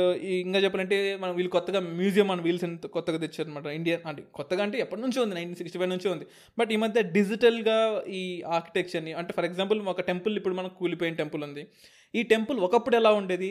ఇంకా 0.46 0.60
చెప్పాలంటే 0.66 0.98
మనం 1.24 1.34
వీళ్ళు 1.38 1.52
కొత్తగా 1.58 1.82
మ్యూజియం 2.00 2.32
అని 2.36 2.44
వీల్స్ 2.48 2.66
కొత్తగా 2.96 3.20
తెచ్చారనమాట 3.26 3.66
ఇండియా 3.80 3.98
అంటే 4.12 4.24
కొత్తగా 4.40 4.64
అంటే 4.68 4.80
ఎప్పటి 4.86 5.02
నుంచో 5.06 5.22
ఉంది 5.26 5.36
నైన్టీన్ 5.40 5.60
సిక్స్టీ 5.62 5.80
ఫైవ్ 5.80 5.92
నుంచే 5.96 6.10
ఉంది. 6.16 6.28
బట్ 6.60 6.72
ఈ 6.76 6.80
మధ్య 6.86 7.04
డిజిటల్గా 7.18 7.78
ఈ 8.22 8.24
ఆర్కిటెక్చర్ని 8.58 9.14
అంటే 9.22 9.34
ఫర్ 9.38 9.48
ఎగ్జాంపుల్ 9.50 9.82
ఒక 9.94 10.02
టెంపుల్ 10.12 10.36
ఇప్పుడు 10.42 10.56
మనకు 10.60 10.76
కూలిపోయిన 10.82 11.16
టెంపుల్ 11.22 11.44
ఉంది. 11.50 11.66
ఈ 12.14 12.22
టెంపుల్ 12.34 12.60
ఒకప్పుడు 12.68 12.96
ఎలా 13.00 13.10
ఉండేది? 13.18 13.50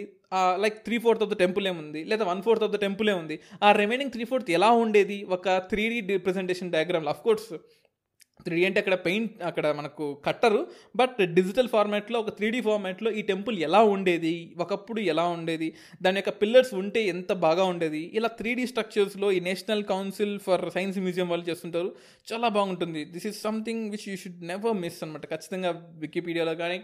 Like 0.62 0.78
three 0.86 0.96
fourth 1.04 1.22
of 1.24 1.30
the 1.32 1.36
temple 1.42 1.66
ఏముంది 1.70 2.00
లేదా 2.10 2.24
one 2.30 2.40
fourth 2.46 2.64
of 2.66 2.72
the 2.76 2.78
temple 2.84 3.10
ఉంది? 3.22 3.36
ఆ 3.66 3.68
రిమైనింగ్ 3.80 4.12
త్రీ 4.14 4.24
ఫోర్త్ 4.30 4.50
ఎలా 4.58 4.70
ఉండేది? 4.84 5.18
ఒక 5.36 5.48
three 5.72 5.84
D 5.94 6.00
representation 6.16 6.72
diagram 6.76 7.06
of 7.14 7.22
course 7.26 7.50
three 8.44 8.64
అంటే 8.64 8.80
అక్కడ 8.80 8.94
పెయింట్ 8.94 9.42
అక్కడ 9.42 9.66
మనకు 9.66 10.14
కట్టరు 10.26 10.66
బట్ 10.96 11.18
డిజిటల్ 11.26 11.68
ఫార్మాట్లో 11.68 12.20
ఒక 12.20 12.28
త్రీ 12.28 12.50
డీ 12.50 12.60
ఫార్మాట్లో 12.60 13.10
ఈ 13.10 13.22
టెంపుల్ 13.22 13.58
ఎలా 13.58 13.82
ఉండేది 13.82 14.54
ఒకప్పుడు 14.58 15.00
ఎలా 15.00 15.24
ఉండేది 15.28 15.74
దాని 16.02 16.16
యొక్క 16.16 16.30
పిల్లర్స్ 16.30 16.74
ఉంటే 16.74 17.06
ఎంత 17.06 17.32
బాగా 17.32 17.64
ఉండేది 17.64 18.10
ఇలా 18.14 18.28
త్రీ 18.28 18.54
డీ 18.54 18.66
స్ట్రక్చర్స్లో 18.66 19.32
ఈ 19.32 19.40
national 19.40 19.84
council 19.84 20.38
for 20.38 20.70
science 20.70 20.98
museum 20.98 21.28
వాళ్ళు 21.28 21.50
చేస్తుంటారు 21.50 21.94
చాలా 22.32 22.48
బాగుంటుంది. 22.48 23.04
This 23.04 23.26
is 23.26 23.36
something 23.36 23.90
which 23.90 24.08
you 24.08 24.16
should 24.16 24.42
never 24.42 24.74
miss 24.74 25.04
అనమాట 25.04 25.26
ఖచ్చితంగా 25.26 25.70
వికీపీడియాలో 25.98 26.54
కానీ 26.54 26.80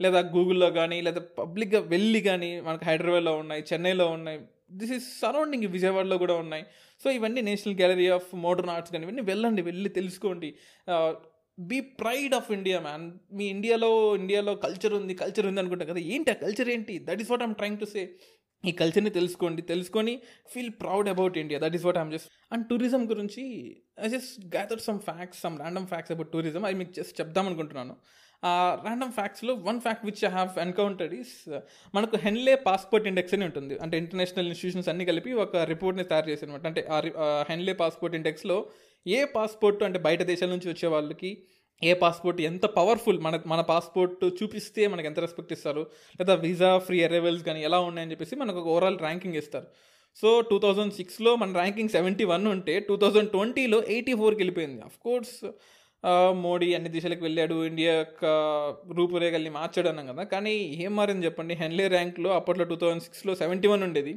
లేదా 0.00 0.20
గూగుల్లో 0.20 0.70
కానీ 0.70 1.02
లేదా 1.02 1.20
పబ్లిక్గా 1.38 1.80
వెళ్ళి 1.80 2.20
కానీ 2.20 2.60
మనకు 2.60 2.84
హైదరాబాద్లో 2.84 3.36
ఉన్నాయి 3.36 3.64
చెన్నైలో 3.72 4.06
ఉన్నాయి 4.06 4.38
దిస్ 4.70 4.92
ఈజ్ 4.96 5.06
సరౌండింగ్ 5.22 5.66
విజయవాడలో 5.76 6.16
కూడా 6.24 6.34
ఉన్నాయి. 6.44 6.64
సో 7.02 7.08
ఇవన్నీ 7.18 7.40
national 7.50 7.76
gallery 7.80 8.08
of 8.16 8.28
modern 8.46 8.72
arts 8.74 8.92
కానీ 8.94 9.04
ఇవన్నీ 9.08 9.24
వెళ్ళండి 9.30 9.62
వెళ్ళి 9.70 9.90
తెలుసుకోండి. 9.98 10.50
Be 11.70 11.78
pride 12.02 12.32
of 12.38 12.48
India 12.58 12.78
man. 12.86 13.04
మీ 13.38 13.44
ఇండియాలో 13.54 13.90
ఇండియాలో 14.22 14.54
కల్చర్ 14.64 14.94
ఉంది 15.00 15.14
కల్చర్ 15.22 15.46
ఉంది 15.50 15.60
అనుకుంటా 15.62 15.86
కదా 15.90 16.00
ఏంటి 16.14 16.30
ఆ 16.34 16.36
కల్చర్ 16.44 16.70
ఏంటి? 16.76 16.94
That 17.08 17.20
is 17.24 17.30
what 17.32 17.44
I'm 17.46 17.54
trying 17.60 17.80
to 17.82 17.88
say 17.94 18.02
ఈ 18.64 18.72
కల్చర్ని 18.80 19.12
తెలుసుకోండి 19.18 19.62
తెలుసుకొని 19.70 20.12
feel 20.52 20.70
proud 20.82 21.08
about 21.12 21.34
India 21.42 21.58
that 21.64 21.74
is 21.78 21.84
what 21.86 21.98
I'm 22.02 22.12
just 22.14 22.30
and 22.54 22.64
tourism 22.70 23.02
గురించి 23.10 23.42
I 24.04 24.08
just 24.14 24.36
gather 24.54 24.82
some 24.88 25.00
facts 25.08 25.40
some 25.44 25.56
random 25.62 25.88
facts 25.92 26.12
about 26.14 26.30
tourism 26.34 26.64
అవి 26.68 26.78
మీకు 26.82 26.92
జస్ట్ 26.98 27.14
చెప్దాం 27.20 27.46
అనుకుంటున్నాను. 27.50 27.94
Random 28.84 29.12
ఫ్యాక్ట్స్లో 29.18 29.52
one 29.68 29.78
fact 29.80 30.04
which 30.08 30.22
I 30.28 30.30
have 30.36 30.58
encountered 30.64 31.14
is 31.20 31.34
మనకు 31.94 32.16
హెన్లే 32.24 32.54
పాస్పోర్ట్ 32.68 33.06
ఇండెక్స్ 33.10 33.34
అని 33.36 33.44
ఉంటుంది. 33.48 33.74
అంటే 33.78 33.94
international 34.02 34.48
institutions 34.50 34.88
అన్ని 34.92 35.04
కలిపి 35.10 35.32
ఒక 35.44 35.56
రిపోర్ట్ని 35.72 36.04
తయారు 36.12 36.28
చేసి 36.30 36.44
అనమాట 36.46 36.66
అంటే 36.70 36.82
ఆ 36.94 37.44
హెన్లే 37.50 37.74
పాస్పోర్ట్ 37.82 38.16
ఇండెక్స్లో 38.20 38.58
ఏ 39.06 39.20
పాస్పోర్ట్ 39.36 39.82
అంటే 39.88 39.98
బయట 39.98 40.22
దేశాల 40.32 40.50
నుంచి 40.50 40.68
వచ్చే 40.72 40.88
వాళ్ళకి 40.94 41.30
ఏ 41.82 41.94
పాస్పోర్ట్ 42.02 42.40
ఎంత 42.50 42.66
పవర్ఫుల్ 42.76 43.18
మన 43.20 43.40
మన 43.52 43.60
పాస్పోర్ట్ 43.70 44.24
చూపిస్తే 44.40 44.82
మనకు 44.92 45.06
ఎంత 45.06 45.20
రెస్పెక్ట్ 45.24 45.52
ఇస్తారు. 45.56 45.82
లేదా 46.18 46.34
వీసా 46.44 46.70
ఫ్రీ 46.78 46.98
అరైవల్స్ 47.04 47.42
కానీ 47.48 47.62
ఎలా 47.68 47.78
ఉన్నాయని 47.88 48.12
చెప్పేసి 48.12 48.36
మనకు 48.42 48.58
ఒక 48.60 48.68
ఓవరాల్ 48.74 48.98
ర్యాంకింగ్ 48.98 49.34
ఇస్తారు. 49.34 49.66
సో 50.16 50.28
టూ 50.50 50.56
థౌజండ్ 50.64 50.92
సిక్స్లో 50.92 51.30
మన 51.36 51.52
ర్యాంకింగ్ 51.60 51.92
సెవెంటీ 51.96 52.24
వన్ 52.32 52.46
ఉంటే 52.46 52.74
టూ 52.88 52.96
థౌజండ్ 52.96 53.30
ట్వంటీలో 53.30 53.78
ఎయిటీ 53.94 54.14
ఫోర్కి 54.20 54.40
వెళ్ళిపోయింది. 54.42 54.80
అఫ్ 54.88 54.98
కోర్స్ 55.06 55.36
మోడీ 56.44 56.68
అన్ని 56.76 56.90
దిశలకు 56.94 57.22
వెళ్ళాడు 57.24 57.56
ఇండియా 57.68 57.92
యొక్క 57.98 58.24
రూపురేఖల్ని 58.96 59.52
మార్చాడు 59.58 59.88
అన్నాం 59.90 60.06
కదా. 60.12 60.22
కానీ 60.32 60.54
ఏం 60.84 60.92
మారింది 60.96 61.26
చెప్పండి? 61.26 61.54
హెన్లే 61.62 61.86
ర్యాంక్లో 61.96 62.30
అప్పట్లో 62.38 62.64
టూ 62.72 62.76
థౌజండ్ 62.82 63.04
సిక్స్లో 63.06 63.34
సెవెంటీ 63.42 63.68
వన్ 63.68 63.84
ఉండేది. 63.88 64.12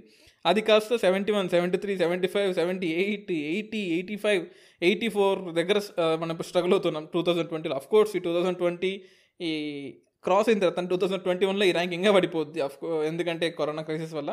అది 0.45 0.61
కాస్త 0.61 0.97
seventy 1.05 1.31
one 1.37 1.47
seventy 1.53 1.77
three 1.83 1.93
seventy 2.03 2.27
five 2.33 2.51
seventy 2.59 2.87
eight 3.03 3.31
eighty 3.53 3.81
eighty 3.95 4.15
five 4.25 4.43
eighty 4.81 5.07
four 5.15 5.39
దగ్గర 5.59 5.77
మనం 6.23 6.35
స్ట్రగుల్ 6.49 6.73
అవుతున్నాం 6.77 7.05
టూ 7.13 7.21
థౌజండ్ 7.27 7.49
ట్వంటీలో 7.53 7.75
అఫ్కోర్స్ 7.75 8.13
ఈ 8.17 8.21
టూ 8.27 8.33
థౌజండ్ 8.35 8.57
ట్వంటీ 8.57 8.91
ఈ 9.39 9.51
క్రాస్ 10.25 10.47
అయిన 10.49 10.59
తర్వాత 10.59 10.85
టూ 10.91 10.97
థౌజండ్ 11.01 11.23
ట్వంటీ 11.23 11.45
వన్లో 11.45 11.65
ఈ 11.65 11.71
ర్యాంక్ 11.77 11.93
ఇంకా 11.93 12.11
పడిపోద్ది 12.11 12.61
అఫ్ 12.67 12.77
ఎందుకంటే 13.09 13.45
కరోనా 13.59 13.81
క్రైసిస్ 13.81 14.15
వల్ల. 14.19 14.31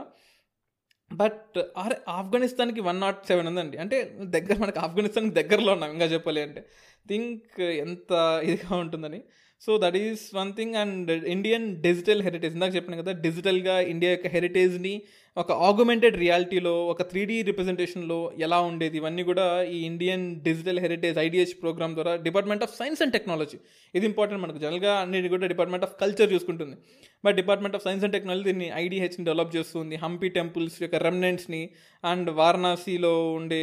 బట్ 1.15 1.59
అరే 1.59 1.97
ఆఫ్ఘనిస్తాన్కి 2.09 2.81
వన్ 2.81 3.01
నాట్ 3.01 3.27
సెవెన్ 3.27 3.47
ఉందండి. 3.47 3.77
అంటే 3.77 4.17
దగ్గర 4.25 4.59
మనకి 4.59 4.79
ఆఫ్ఘనిస్తాన్కి 4.79 5.35
దగ్గరలో 5.35 5.73
ఉన్నాం 5.73 5.93
ఇంకా 5.93 6.05
చెప్పాలి 6.05 6.43
అంటే. 6.43 6.65
థింక్ 7.09 7.61
ఎంత 7.61 8.41
ఇదిగా 8.45 8.77
ఉంటుందని. 8.77 9.21
So 9.61 9.79
that 9.79 9.97
is 9.97 10.35
one 10.35 10.53
thing 10.53 10.75
and 10.75 11.11
Indian 11.11 11.83
digital 11.83 12.23
heritage 12.23 12.55
ఇందాక 12.55 12.75
చెప్పాను 12.77 13.03
కదా 13.03 13.13
డిజిటల్గా 13.13 13.81
ఇండియా 13.81 14.13
యొక్క 14.13 14.27
హెరిటేజ్ని 14.27 15.03
ఒక 15.37 15.53
ఆగ్యుమెంటెడ్ 15.69 16.17
రియాలిటీలో 16.23 16.73
ఒక 16.91 17.03
త్రీ 17.11 17.23
డీ 17.31 17.37
రిప్రజెంటేషన్లో 17.49 18.19
ఎలా 18.47 18.59
ఉండేది? 18.69 18.97
ఇవన్నీ 19.01 19.23
కూడా 19.31 19.47
ఈ 19.77 19.79
Indian 19.89 20.25
digital 20.45 20.79
heritage 20.85 21.17
IDH 21.25 21.55
program 21.63 21.95
ద్వారా 21.97 22.13
department 22.27 22.65
of 22.67 22.75
science 22.81 23.03
and 23.05 23.15
technology 23.17 23.59
ఇది 23.95 24.07
ఇంపార్టెంట్ 24.11 24.43
మనకు. 24.45 24.61
జనరల్గా 24.65 24.93
అన్నిటి 25.05 25.33
కూడా 25.35 25.49
డిపార్ట్మెంట్ 25.55 25.87
ఆఫ్ 25.89 25.97
కల్చర్ 26.03 26.31
చూసుకుంటుంది. 26.35 26.77
But 27.25 27.37
department 27.41 27.77
of 27.79 27.85
science 27.89 28.05
and 28.07 28.17
technology 28.19 28.47
దీన్ని 28.51 28.71
ఐడిహెచ్ని 28.85 29.27
డెవలప్ 29.31 29.53
చేస్తుంది. 29.57 29.95
హంపీ 30.07 30.31
టెంపుల్స్ 30.39 30.79
యొక్క 30.85 31.03
రెమినెంట్స్ని 31.09 31.63
అండ్ 32.05 32.31
వారణాసిలో 32.43 33.15
ఉండే 33.39 33.63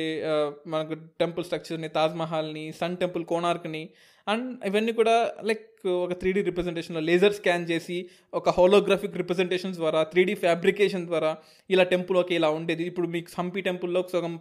మనకు 0.73 0.95
టెంపుల్ 1.23 1.45
స్ట్రక్చర్ని 1.49 1.91
తాజ్మహల్ని 1.99 2.67
సన్ 2.81 3.01
టెంపుల్ 3.03 3.25
కోనార్క్ని 3.33 3.85
అండ్ 4.27 4.49
ఇవన్నీ 4.67 4.91
కూడా 4.97 5.13
లైక్ 5.49 5.63
ఒక 6.03 6.13
త్రీ 6.21 6.31
డీ 6.35 6.41
రిప్రజెంటేషన్లో 6.47 7.01
లేజర్ 7.07 7.35
స్కాన్ 7.37 7.63
చేసి 7.69 7.95
ఒక 8.39 8.49
హోలోగ్రాఫిక్ 8.57 9.15
రిప్రజెంటేషన్స్ 9.21 9.77
ద్వారా 9.81 10.01
త్రీ 10.11 10.23
డీ 10.29 10.33
ఫ్యాబ్రికేషన్ 10.43 11.05
ద్వారా 11.11 11.31
ఇలా 11.69 11.83
టెంపుల్ 11.93 12.17
ఓకే 12.21 12.33
ఇలా 12.39 12.49
ఉండేది. 12.59 12.83
ఇప్పుడు 12.91 13.07
మీకు 13.15 13.29
హంపి 13.39 13.61
టెంపుల్లో 13.69 14.01
సగం 14.13 14.33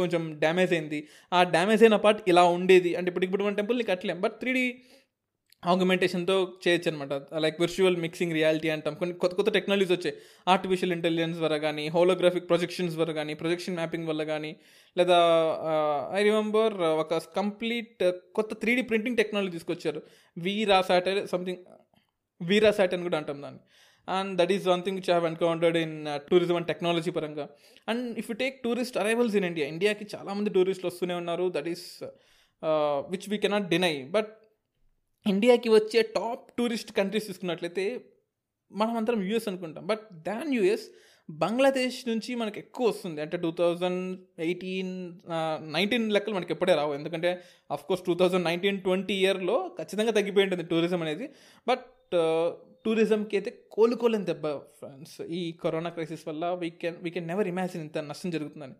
కొంచెం 0.00 0.22
డ్యామేజ్ 0.44 0.72
అయింది. 0.78 1.00
ఆ 1.36 1.42
డ్యామేజ్ 1.54 1.84
అయిన 1.86 1.96
పార్ట్ 2.06 2.22
ఇలా 2.32 2.44
ఉండేది. 2.56 2.92
అంటే 2.98 3.08
ఇప్పుడు 3.12 3.26
ఇప్పుడు 3.28 3.44
మన 3.48 3.54
టెంపుల్ని 3.60 3.86
కట్టలేం. 3.92 4.18
బట్ 4.26 4.36
త్రీ 4.42 4.52
డీ 4.58 4.66
ఆగ్యుమెంటేషన్తో 5.72 6.36
చేయొచ్చు 6.62 6.88
అనమాట 6.90 7.12
లైక్ 7.42 7.58
విర్చువల్ 7.62 7.96
మిక్సింగ్ 8.04 8.32
రియాలిటీ 8.38 8.68
అంటాం. 8.74 8.94
కొన్ని 9.00 9.14
కొత్త 9.22 9.34
కొత్త 9.38 9.50
టెక్నాలజీస్ 9.56 9.92
వచ్చాయి. 9.96 10.14
ఆర్టిఫిషియల్ 10.54 10.92
ఇంటెలిజెన్స్ 10.96 11.38
వల్ల 11.44 11.56
కానీ 11.66 11.84
హోలోగ్రాఫిక్ 11.96 12.48
ప్రొజెక్షన్స్ 12.48 12.96
వల్ల 13.00 13.12
కానీ 13.18 13.34
ప్రొజెక్షన్ 13.42 13.76
మ్యాపింగ్ 13.80 14.08
వల్ల 14.10 14.22
కానీ 14.32 14.50
లేదా 14.96 15.18
ఐ 16.18 16.22
రిమెంబర్ 16.28 16.74
ఒక 17.02 17.20
కంప్లీట్ 17.38 18.02
కొత్త 18.38 18.52
త్రీడీ 18.62 18.82
ప్రింటింగ్ 18.90 19.18
టెక్నాలజీ 19.22 19.52
తీసుకొచ్చారు 19.58 20.02
వీరా 20.36 20.80
సాట్ 20.88 21.10
సంథింగ్ 21.34 21.62
వీరా 22.40 22.70
సాట్ 22.78 22.94
అని 22.94 23.04
కూడా 23.08 23.18
అంటాం 23.22 23.38
దాన్ని. 23.42 23.62
And 24.08 24.32
that 24.40 24.52
is 24.56 24.66
one 24.72 24.82
thing 24.86 24.98
which 25.00 25.10
have 25.12 25.26
encountered 25.30 25.78
in 25.84 25.96
tourism 26.30 26.56
and 26.60 26.68
technology 26.72 27.12
పరంగా. 27.18 27.46
And 27.90 28.04
if 28.22 28.28
you 28.30 28.36
take 28.44 28.56
tourist 28.66 28.98
arrivals 29.02 29.36
in 29.40 29.46
India 29.50 29.66
ఇండియాకి 29.74 30.06
చాలామంది 30.14 30.52
టూరిస్టులు 30.56 30.90
వస్తూనే 30.92 31.16
ఉన్నారు. 31.22 31.46
That 31.56 31.70
is 31.74 31.86
which 33.12 33.28
we 33.34 33.38
cannot 33.44 33.68
deny 33.74 33.94
but 34.16 34.32
ఇండియాకి 35.26 35.68
వచ్చే 35.78 36.00
టాప్ 36.18 36.44
టూరిస్ట్ 36.58 36.92
కంట్రీస్ 36.98 37.28
తీసుకున్నట్లయితే 37.30 37.86
మనం 38.70 38.94
అందరం 39.00 39.22
యూఎస్ 39.28 39.48
అనుకుంటాం. 39.50 39.84
బట్ 39.90 40.04
దాన్ 40.28 40.52
యూఎస్ 40.58 40.86
బంగ్లాదేశ్ 41.28 41.98
నుంచి 42.08 42.30
మనకి 42.40 42.58
ఎక్కువ 42.62 42.84
వస్తుంది. 42.90 43.18
అంటే 43.24 43.36
టూ 43.44 43.50
థౌజండ్ 43.58 44.02
ఎయిటీన్ 44.46 44.94
నైన్టీన్ 45.74 46.06
లెక్కలు 46.16 46.34
మనకి 46.34 46.52
ఎప్పుడే 46.54 46.74
రావు. 46.80 46.92
ఎందుకంటే 46.98 47.30
of course 47.76 48.02
two 48.08 48.14
thousand 48.20 48.44
nineteen 48.48 48.78
twenty 48.86 49.14
ఇయర్లో 49.22 49.56
ఖచ్చితంగా 49.78 50.12
తగ్గిపోయి 50.18 50.46
ఉంటుంది 50.46 50.64
టూరిజం 50.72 51.02
అనేది. 51.06 51.28
బట్ 51.70 51.84
Uh, 52.12 52.50
టూరిజంకి 52.84 53.34
అయితే 53.38 53.50
కోలుకోలేని 53.74 54.26
దెబ్బ 54.28 54.46
ఫ్రెండ్స్ 54.78 55.20
ఈ 55.38 55.40
కరోనా 55.62 55.90
క్రైసిస్ 55.90 56.24
వల్ల 56.28 56.44
we 56.62 56.68
can 56.80 56.96
we 57.04 57.10
can 57.10 57.28
never 57.30 57.48
imagine 57.50 57.82
ఇంత 57.84 57.98
నష్టం 58.08 58.30
జరుగుతుందని. 58.34 58.74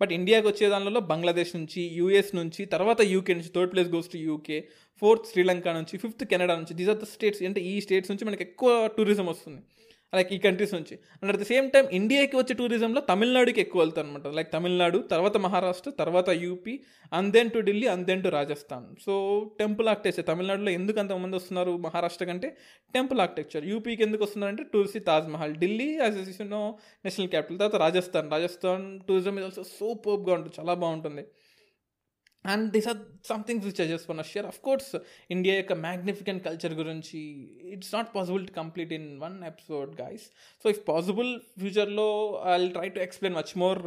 బట్ 0.00 0.12
ఇండియాకి 0.12 0.46
వచ్చే 0.48 0.68
దానిలో 0.68 1.00
బంగ్లాదేశ్ 1.12 1.52
నుంచి 1.56 1.80
యూఎస్ 1.98 2.30
నుంచి 2.34 2.64
తర్వాత 2.74 3.00
యూకే 3.14 3.34
నుంచి 3.34 3.50
third 3.56 3.72
place 3.72 3.90
goes 3.94 4.10
to 4.12 4.18
UK 4.28 4.58
fourth 5.02 5.26
Sri Lanka 5.30 5.74
నుంచి 5.78 5.98
ఫిఫ్త్ 6.04 6.24
కెనడా 6.24 6.56
నుంచి 6.60 6.76
దీస్ 6.80 6.90
ఆర్ 6.94 7.00
ద 7.02 7.08
స్టేట్స్ 7.14 7.42
అంటే 7.50 7.62
ఈ 7.72 7.74
స్టేట్స్ 7.86 8.12
నుంచి 8.12 8.24
మనకి 8.24 8.42
ఎక్కువ 8.42 8.70
టూరిజం 8.96 9.26
వస్తుంది. 9.26 9.60
లైక్ 10.14 10.32
ఈ 10.32 10.38
కంట్రీస్ 10.38 10.74
నుంచి. 10.74 10.94
And 11.22 11.32
at 11.32 11.40
the 11.40 11.42
same 11.42 11.70
time 11.70 11.86
ఇండియాకి 11.92 12.36
వచ్చే 12.36 12.54
టూరిజంలో 12.54 13.00
తమిళనాడుకి 13.00 13.60
ఎక్కువ 13.60 13.82
వెళ్తారు 13.82 14.06
అనమాట 14.06 14.26
లైక్ 14.26 14.52
తమిళనాడు 14.52 14.98
తర్వాత 14.98 15.36
మహారాష్ట్ర 15.36 15.90
తర్వాత 15.90 16.28
UP 16.28 16.74
and 17.12 17.32
then 17.32 17.50
to 17.50 17.58
Delhi 17.58 17.86
and 17.86 18.06
then 18.06 18.22
to 18.22 18.28
Rajasthan 18.28 18.86
so 19.04 19.14
temple 19.58 19.88
architecture 19.88 20.26
తమిళనాడులో 20.26 20.70
ఎందుకు 20.70 20.98
అంతమంది 20.98 21.36
వస్తున్నారు 21.36 21.76
మహారాష్ట్ర 21.76 22.24
కంటే? 22.24 22.56
టెంపుల్ 22.94 23.20
ఆర్కిటెక్చర్ 23.20 23.66
యూపీకి 23.66 24.02
ఎందుకు 24.02 24.24
వస్తున్నారంటే 24.24 24.62
tourist 24.62 25.04
Taj Mahal 25.06 25.56
Delhi 25.56 25.98
as 25.98 26.50
no 26.50 26.78
national 27.04 27.28
capital 27.28 27.58
తర్వాత 27.58 27.76
రాజస్థాన్. 27.76 28.30
రాజస్థాన్ 28.30 29.00
టూరిజం 29.00 29.36
ఇది 29.36 29.44
ఆల్సో 29.44 29.62
సూపర్గా 29.62 30.34
ఉంటుంది. 30.34 30.56
చాలా 30.60 30.74
బాగుంటుంది. 30.74 31.24
And 32.44 32.66
this 32.72 32.88
are 32.88 33.00
somethings 33.24 33.64
which 33.66 33.80
I 33.80 33.86
just 33.86 34.08
want 34.10 34.22
share 34.24 34.46
of 34.46 34.60
course 34.60 34.90
India 35.30 35.54
యొక్క 35.56 35.74
మ్యాగ్నిఫికెంట్ 35.80 36.42
కల్చర్ 36.44 36.74
గురించి 36.74 37.20
it's 37.72 37.92
not 37.94 38.10
possible 38.14 38.44
to 38.46 38.52
complete 38.52 38.92
in 38.92 39.08
one 39.20 39.36
episode 39.44 39.92
guys 40.00 40.26
so 40.64 40.68
if 40.70 40.82
possible 40.86 41.30
ఫ్యూచర్లో 41.58 42.08
I 42.46 42.56
try 42.68 42.88
to 42.88 43.00
explain 43.00 43.36
much 43.36 43.54
more 43.56 43.80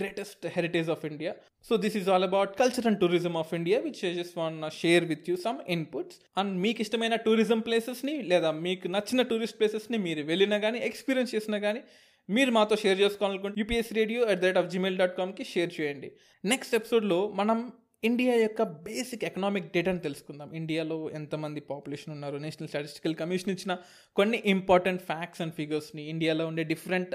greatest 0.00 0.44
heritage 0.46 0.88
of 0.90 1.04
India 1.04 1.32
so 1.68 1.76
this 1.76 1.96
is 1.96 2.08
all 2.08 2.26
about 2.28 2.52
culture 2.58 2.86
and 2.86 2.98
tourism 3.00 3.36
of 3.36 3.52
India 3.54 3.78
which 3.78 4.02
I 4.04 4.12
just 4.14 4.36
want 4.38 4.56
share 4.78 5.04
with 5.04 5.28
you 5.30 5.36
some 5.36 5.58
inputs 5.68 6.18
and 6.36 6.52
మీకు 6.56 6.80
ఇష్టమైన 6.82 7.16
tourism 7.16 7.60
ప్లేసెస్ని 7.60 8.14
లేదా 8.22 8.52
మీకు 8.52 8.88
నచ్చిన 8.88 9.22
tourist 9.22 9.58
ప్లేసెస్ని 9.58 9.98
మీరు 9.98 10.22
వెళ్ళినా 10.22 10.58
కానీ 10.58 10.80
experience 10.80 11.34
చేసినా 11.34 11.58
కానీ 11.58 11.82
మీరు 12.28 12.50
మాతో 12.50 12.76
షేర్ 12.76 13.00
చేసుకోవాలనుకుంటే 13.00 13.60
UPS 13.60 13.92
radio 13.92 14.24
at 14.24 14.40
the 14.40 14.44
rate 14.44 14.58
of 14.58 14.68
Gmail 14.70 14.98
dot 14.98 15.16
కామ్కి 15.16 15.44
share 15.44 15.80
చేయండి. 15.80 16.10
నెక్స్ట్ 16.44 16.74
ఎపిసోడ్లో 16.74 17.28
మనం 17.34 17.72
ఇండియా 18.04 18.34
యొక్క 18.34 18.62
బేసిక్ 18.62 19.24
ఎకనామిక్ 19.24 19.72
డేటాను 19.74 19.98
తెలుసుకుందాం. 19.98 20.54
ఇండియాలో 20.54 21.10
ఎంతమంది 21.10 21.60
పాపులేషన్ 21.60 22.14
ఉన్నారు? 22.14 22.36
నేషనల్ 22.36 22.68
స్టాటిస్టికల్ 22.68 23.14
కమిషన్ 23.14 23.50
ఇచ్చిన 23.50 23.76
కొన్ని 24.16 24.42
ఇంపార్టెంట్ 24.44 25.02
ఫ్యాక్ట్స్ 25.02 25.42
అండ్ 25.42 25.54
ఫిగర్స్ని 25.54 26.08
ఇండియాలో 26.08 26.46
ఉండే 26.46 26.64
డిఫరెంట్ 26.64 27.14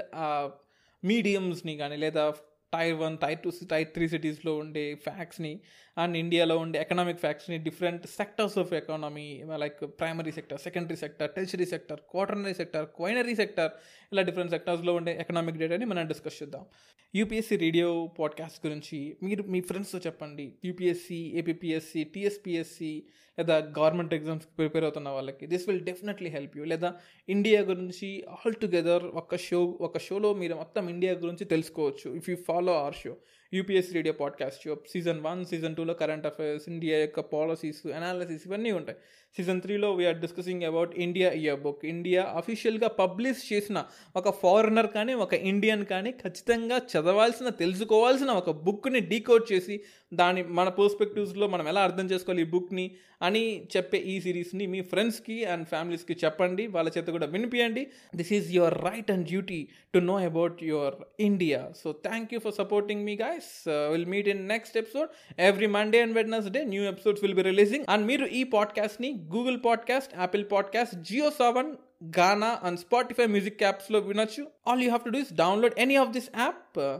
మీడియంస్ని 1.04 1.76
కానీ 1.76 1.96
లేదా 1.96 2.34
tier 2.72 2.94
one 2.94 3.18
tier 3.18 3.38
two 3.38 3.50
tier 3.70 3.88
three 3.88 4.08
సిటీస్లో 4.08 4.56
ఉండే 4.56 4.94
ఫ్యాక్ట్స్ని 4.94 5.60
అండ్ 5.98 6.16
ఇండియాలో 6.16 6.58
ఉండే 6.58 6.80
economic 6.80 7.18
ఫ్యాక్ట్స్ని 7.18 7.58
different 7.58 8.06
sectors 8.06 8.58
of 8.58 8.72
economy 8.72 9.44
like 9.56 9.80
primary 10.00 10.32
sector 10.32 10.60
secondary 10.60 10.96
sector 10.96 11.30
tertiary 11.30 11.66
sector 11.66 12.00
quaternary 12.10 12.54
sector 12.54 12.86
quinary 12.86 13.34
sector 13.34 13.70
ఇలా 14.12 14.22
డిఫరెంట్ 14.22 14.50
సెక్టర్స్లో 14.50 14.94
ఉండే 14.94 15.18
ఎకనామిక్ 15.20 15.56
డేటాని 15.56 15.84
మనం 15.84 16.06
డిస్కస్ 16.06 16.42
చేద్దాం. 16.42 16.66
యూపీఎస్సీ 17.14 17.56
రేడియో 17.56 18.14
పాడ్కాస్ట్ 18.18 18.66
గురించి 18.66 19.16
మీరు 19.22 19.42
మీ 19.42 19.60
ఫ్రెండ్స్తో 19.60 19.98
చెప్పండి. 19.98 20.54
యూపీఎస్సీ 20.64 21.32
ఏపీఎస్సీ 21.34 22.04
టీఎస్పీఎస్సీ 22.04 23.02
లేదా 23.38 23.58
గవర్నమెంట్ 23.58 24.14
ఎగ్జామ్స్కి 24.14 24.52
ప్రిపేర్ 24.58 24.84
అవుతున్న 24.84 25.08
వాళ్ళకి. 25.08 25.46
This 25.46 25.68
will 25.68 25.80
definitely 25.80 26.30
help 26.30 26.56
you 26.56 26.64
లేదా 26.64 26.94
ఇండియా 27.28 27.60
గురించి 27.60 28.24
ఆల్ 28.30 28.54
టుగెదర్ 28.54 29.04
ఒక 29.04 29.36
షో 29.36 29.64
ఒక 29.80 29.98
షోలో 29.98 30.34
మీరు 30.34 30.54
మొత్తం 30.54 30.88
ఇండియా 30.88 31.12
గురించి 31.12 31.44
తెలుసుకోవచ్చు. 31.44 32.16
If 32.16 32.30
you 32.30 32.36
follow 32.36 32.80
our 32.80 32.94
show 32.94 33.16
UPS 33.54 33.92
radio 33.92 34.12
podcast 34.12 34.64
show. 34.64 34.76
Season 34.88 35.20
one 35.20 35.44
season 35.44 35.76
టూలో 35.76 35.94
కరెంట్ 35.94 36.26
అఫైర్స్ 36.26 36.68
ఇండియా 36.68 36.98
యొక్క 36.98 37.20
పాలసీస్ 37.20 37.86
అనాలిసిస్ 37.86 38.46
ఇవన్నీ 38.46 38.72
ఉంటాయి. 38.72 38.98
సీజన్ 39.36 39.60
త్రీలో 39.60 39.92
we're 39.94 40.20
discussing 40.20 40.62
about 40.62 40.98
India 40.98 41.30
year 41.30 41.60
book 41.60 41.84
India 41.84 42.22
అఫీషియల్గా 42.22 42.88
పబ్లిష్ 42.88 43.52
చేసిన 43.52 43.84
ఒక 44.16 44.30
ఫారినర్ 44.30 44.86
కానీ 44.86 45.14
ఒక 45.14 45.34
ఇండియన్ 45.34 45.84
కానీ 45.84 46.10
ఖచ్చితంగా 46.10 46.76
చదవాల్సిన 46.76 47.48
తెలుసుకోవాల్సిన 47.48 48.30
ఒక 48.30 48.50
బుక్ని 48.50 49.00
డీకోడ్ 49.00 49.52
చేసి 49.52 49.80
దాని 50.14 50.42
మన 50.42 50.68
పర్స్పెక్టివ్స్లో 50.68 51.48
మనం 51.48 51.68
ఎలా 51.68 51.80
అర్థం 51.80 52.06
చేసుకోవాలి 52.06 52.42
ఈ 52.42 52.46
బుక్ని 52.46 52.90
అని 53.22 53.64
చెప్పే 53.76 53.98
ఈ 53.98 54.20
సిరీస్ని 54.20 54.66
మీ 54.66 54.80
ఫ్రెండ్స్కి 54.80 55.44
అండ్ 55.44 55.68
ఫ్యామిలీస్కి 55.68 56.16
చెప్పండి. 56.24 56.66
వాళ్ళ 56.66 56.90
చేత 56.98 57.06
కూడా 57.06 57.26
వినిపించండి 57.26 57.86
this 58.16 58.32
is 58.32 58.52
your 58.52 58.74
right 58.74 59.10
and 59.10 59.26
duty 59.28 59.68
to 59.94 59.98
know 59.98 60.18
about 60.18 60.64
your 60.64 60.94
India 61.20 61.72
so 61.84 61.92
thank 61.92 62.34
you 62.34 62.40
for 62.40 62.52
supporting 62.52 63.04
me 63.04 63.16
guys 63.16 63.68
will 63.68 64.06
meet 64.06 64.28
in 64.28 64.48
next 64.48 64.78
episode 64.78 65.08
every 65.40 65.66
Monday 65.66 66.00
and 66.00 66.14
Wednesday 66.14 66.64
new 66.64 66.82
episodes 66.82 67.24
will 67.24 67.34
be 67.34 67.42
releasing 67.42 67.84
and 67.88 68.06
మీరు 68.06 68.26
ఈ 68.26 68.44
పాడ్కాస్ట్ని 68.44 69.14
Google 69.18 69.58
podcast 69.66 70.18
Apple 70.18 70.44
podcast 70.52 70.96
Jio 70.96 71.30
seven 71.30 71.76
Gaana 72.18 72.58
and 72.62 72.80
Spotify 72.80 73.26
music 73.26 73.62
యాప్స్లో 73.62 73.98
వినొచ్చు. 73.98 74.46
All 74.68 74.80
you 74.80 74.88
have 74.88 75.04
to 75.04 75.08
do 75.08 75.18
is 75.18 75.32
download 75.32 75.78
any 75.78 75.96
of 75.96 76.08
this 76.08 76.28
app 76.38 76.98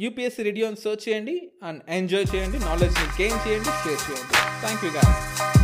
UPSC 0.00 0.42
radio 0.42 0.66
అని 0.66 0.76
search 0.76 1.08
చేయండి 1.08 1.52
and 1.62 1.82
enjoy 1.88 2.24
చేయండి 2.34 2.58
నాలెడ్జ్ని 2.58 3.22
gain 3.22 3.48
చేయండి 3.48 3.64
share 3.64 4.10
చేయండి. 4.10 4.32
Thank 4.60 4.84
you 4.84 4.90
guys 4.90 5.57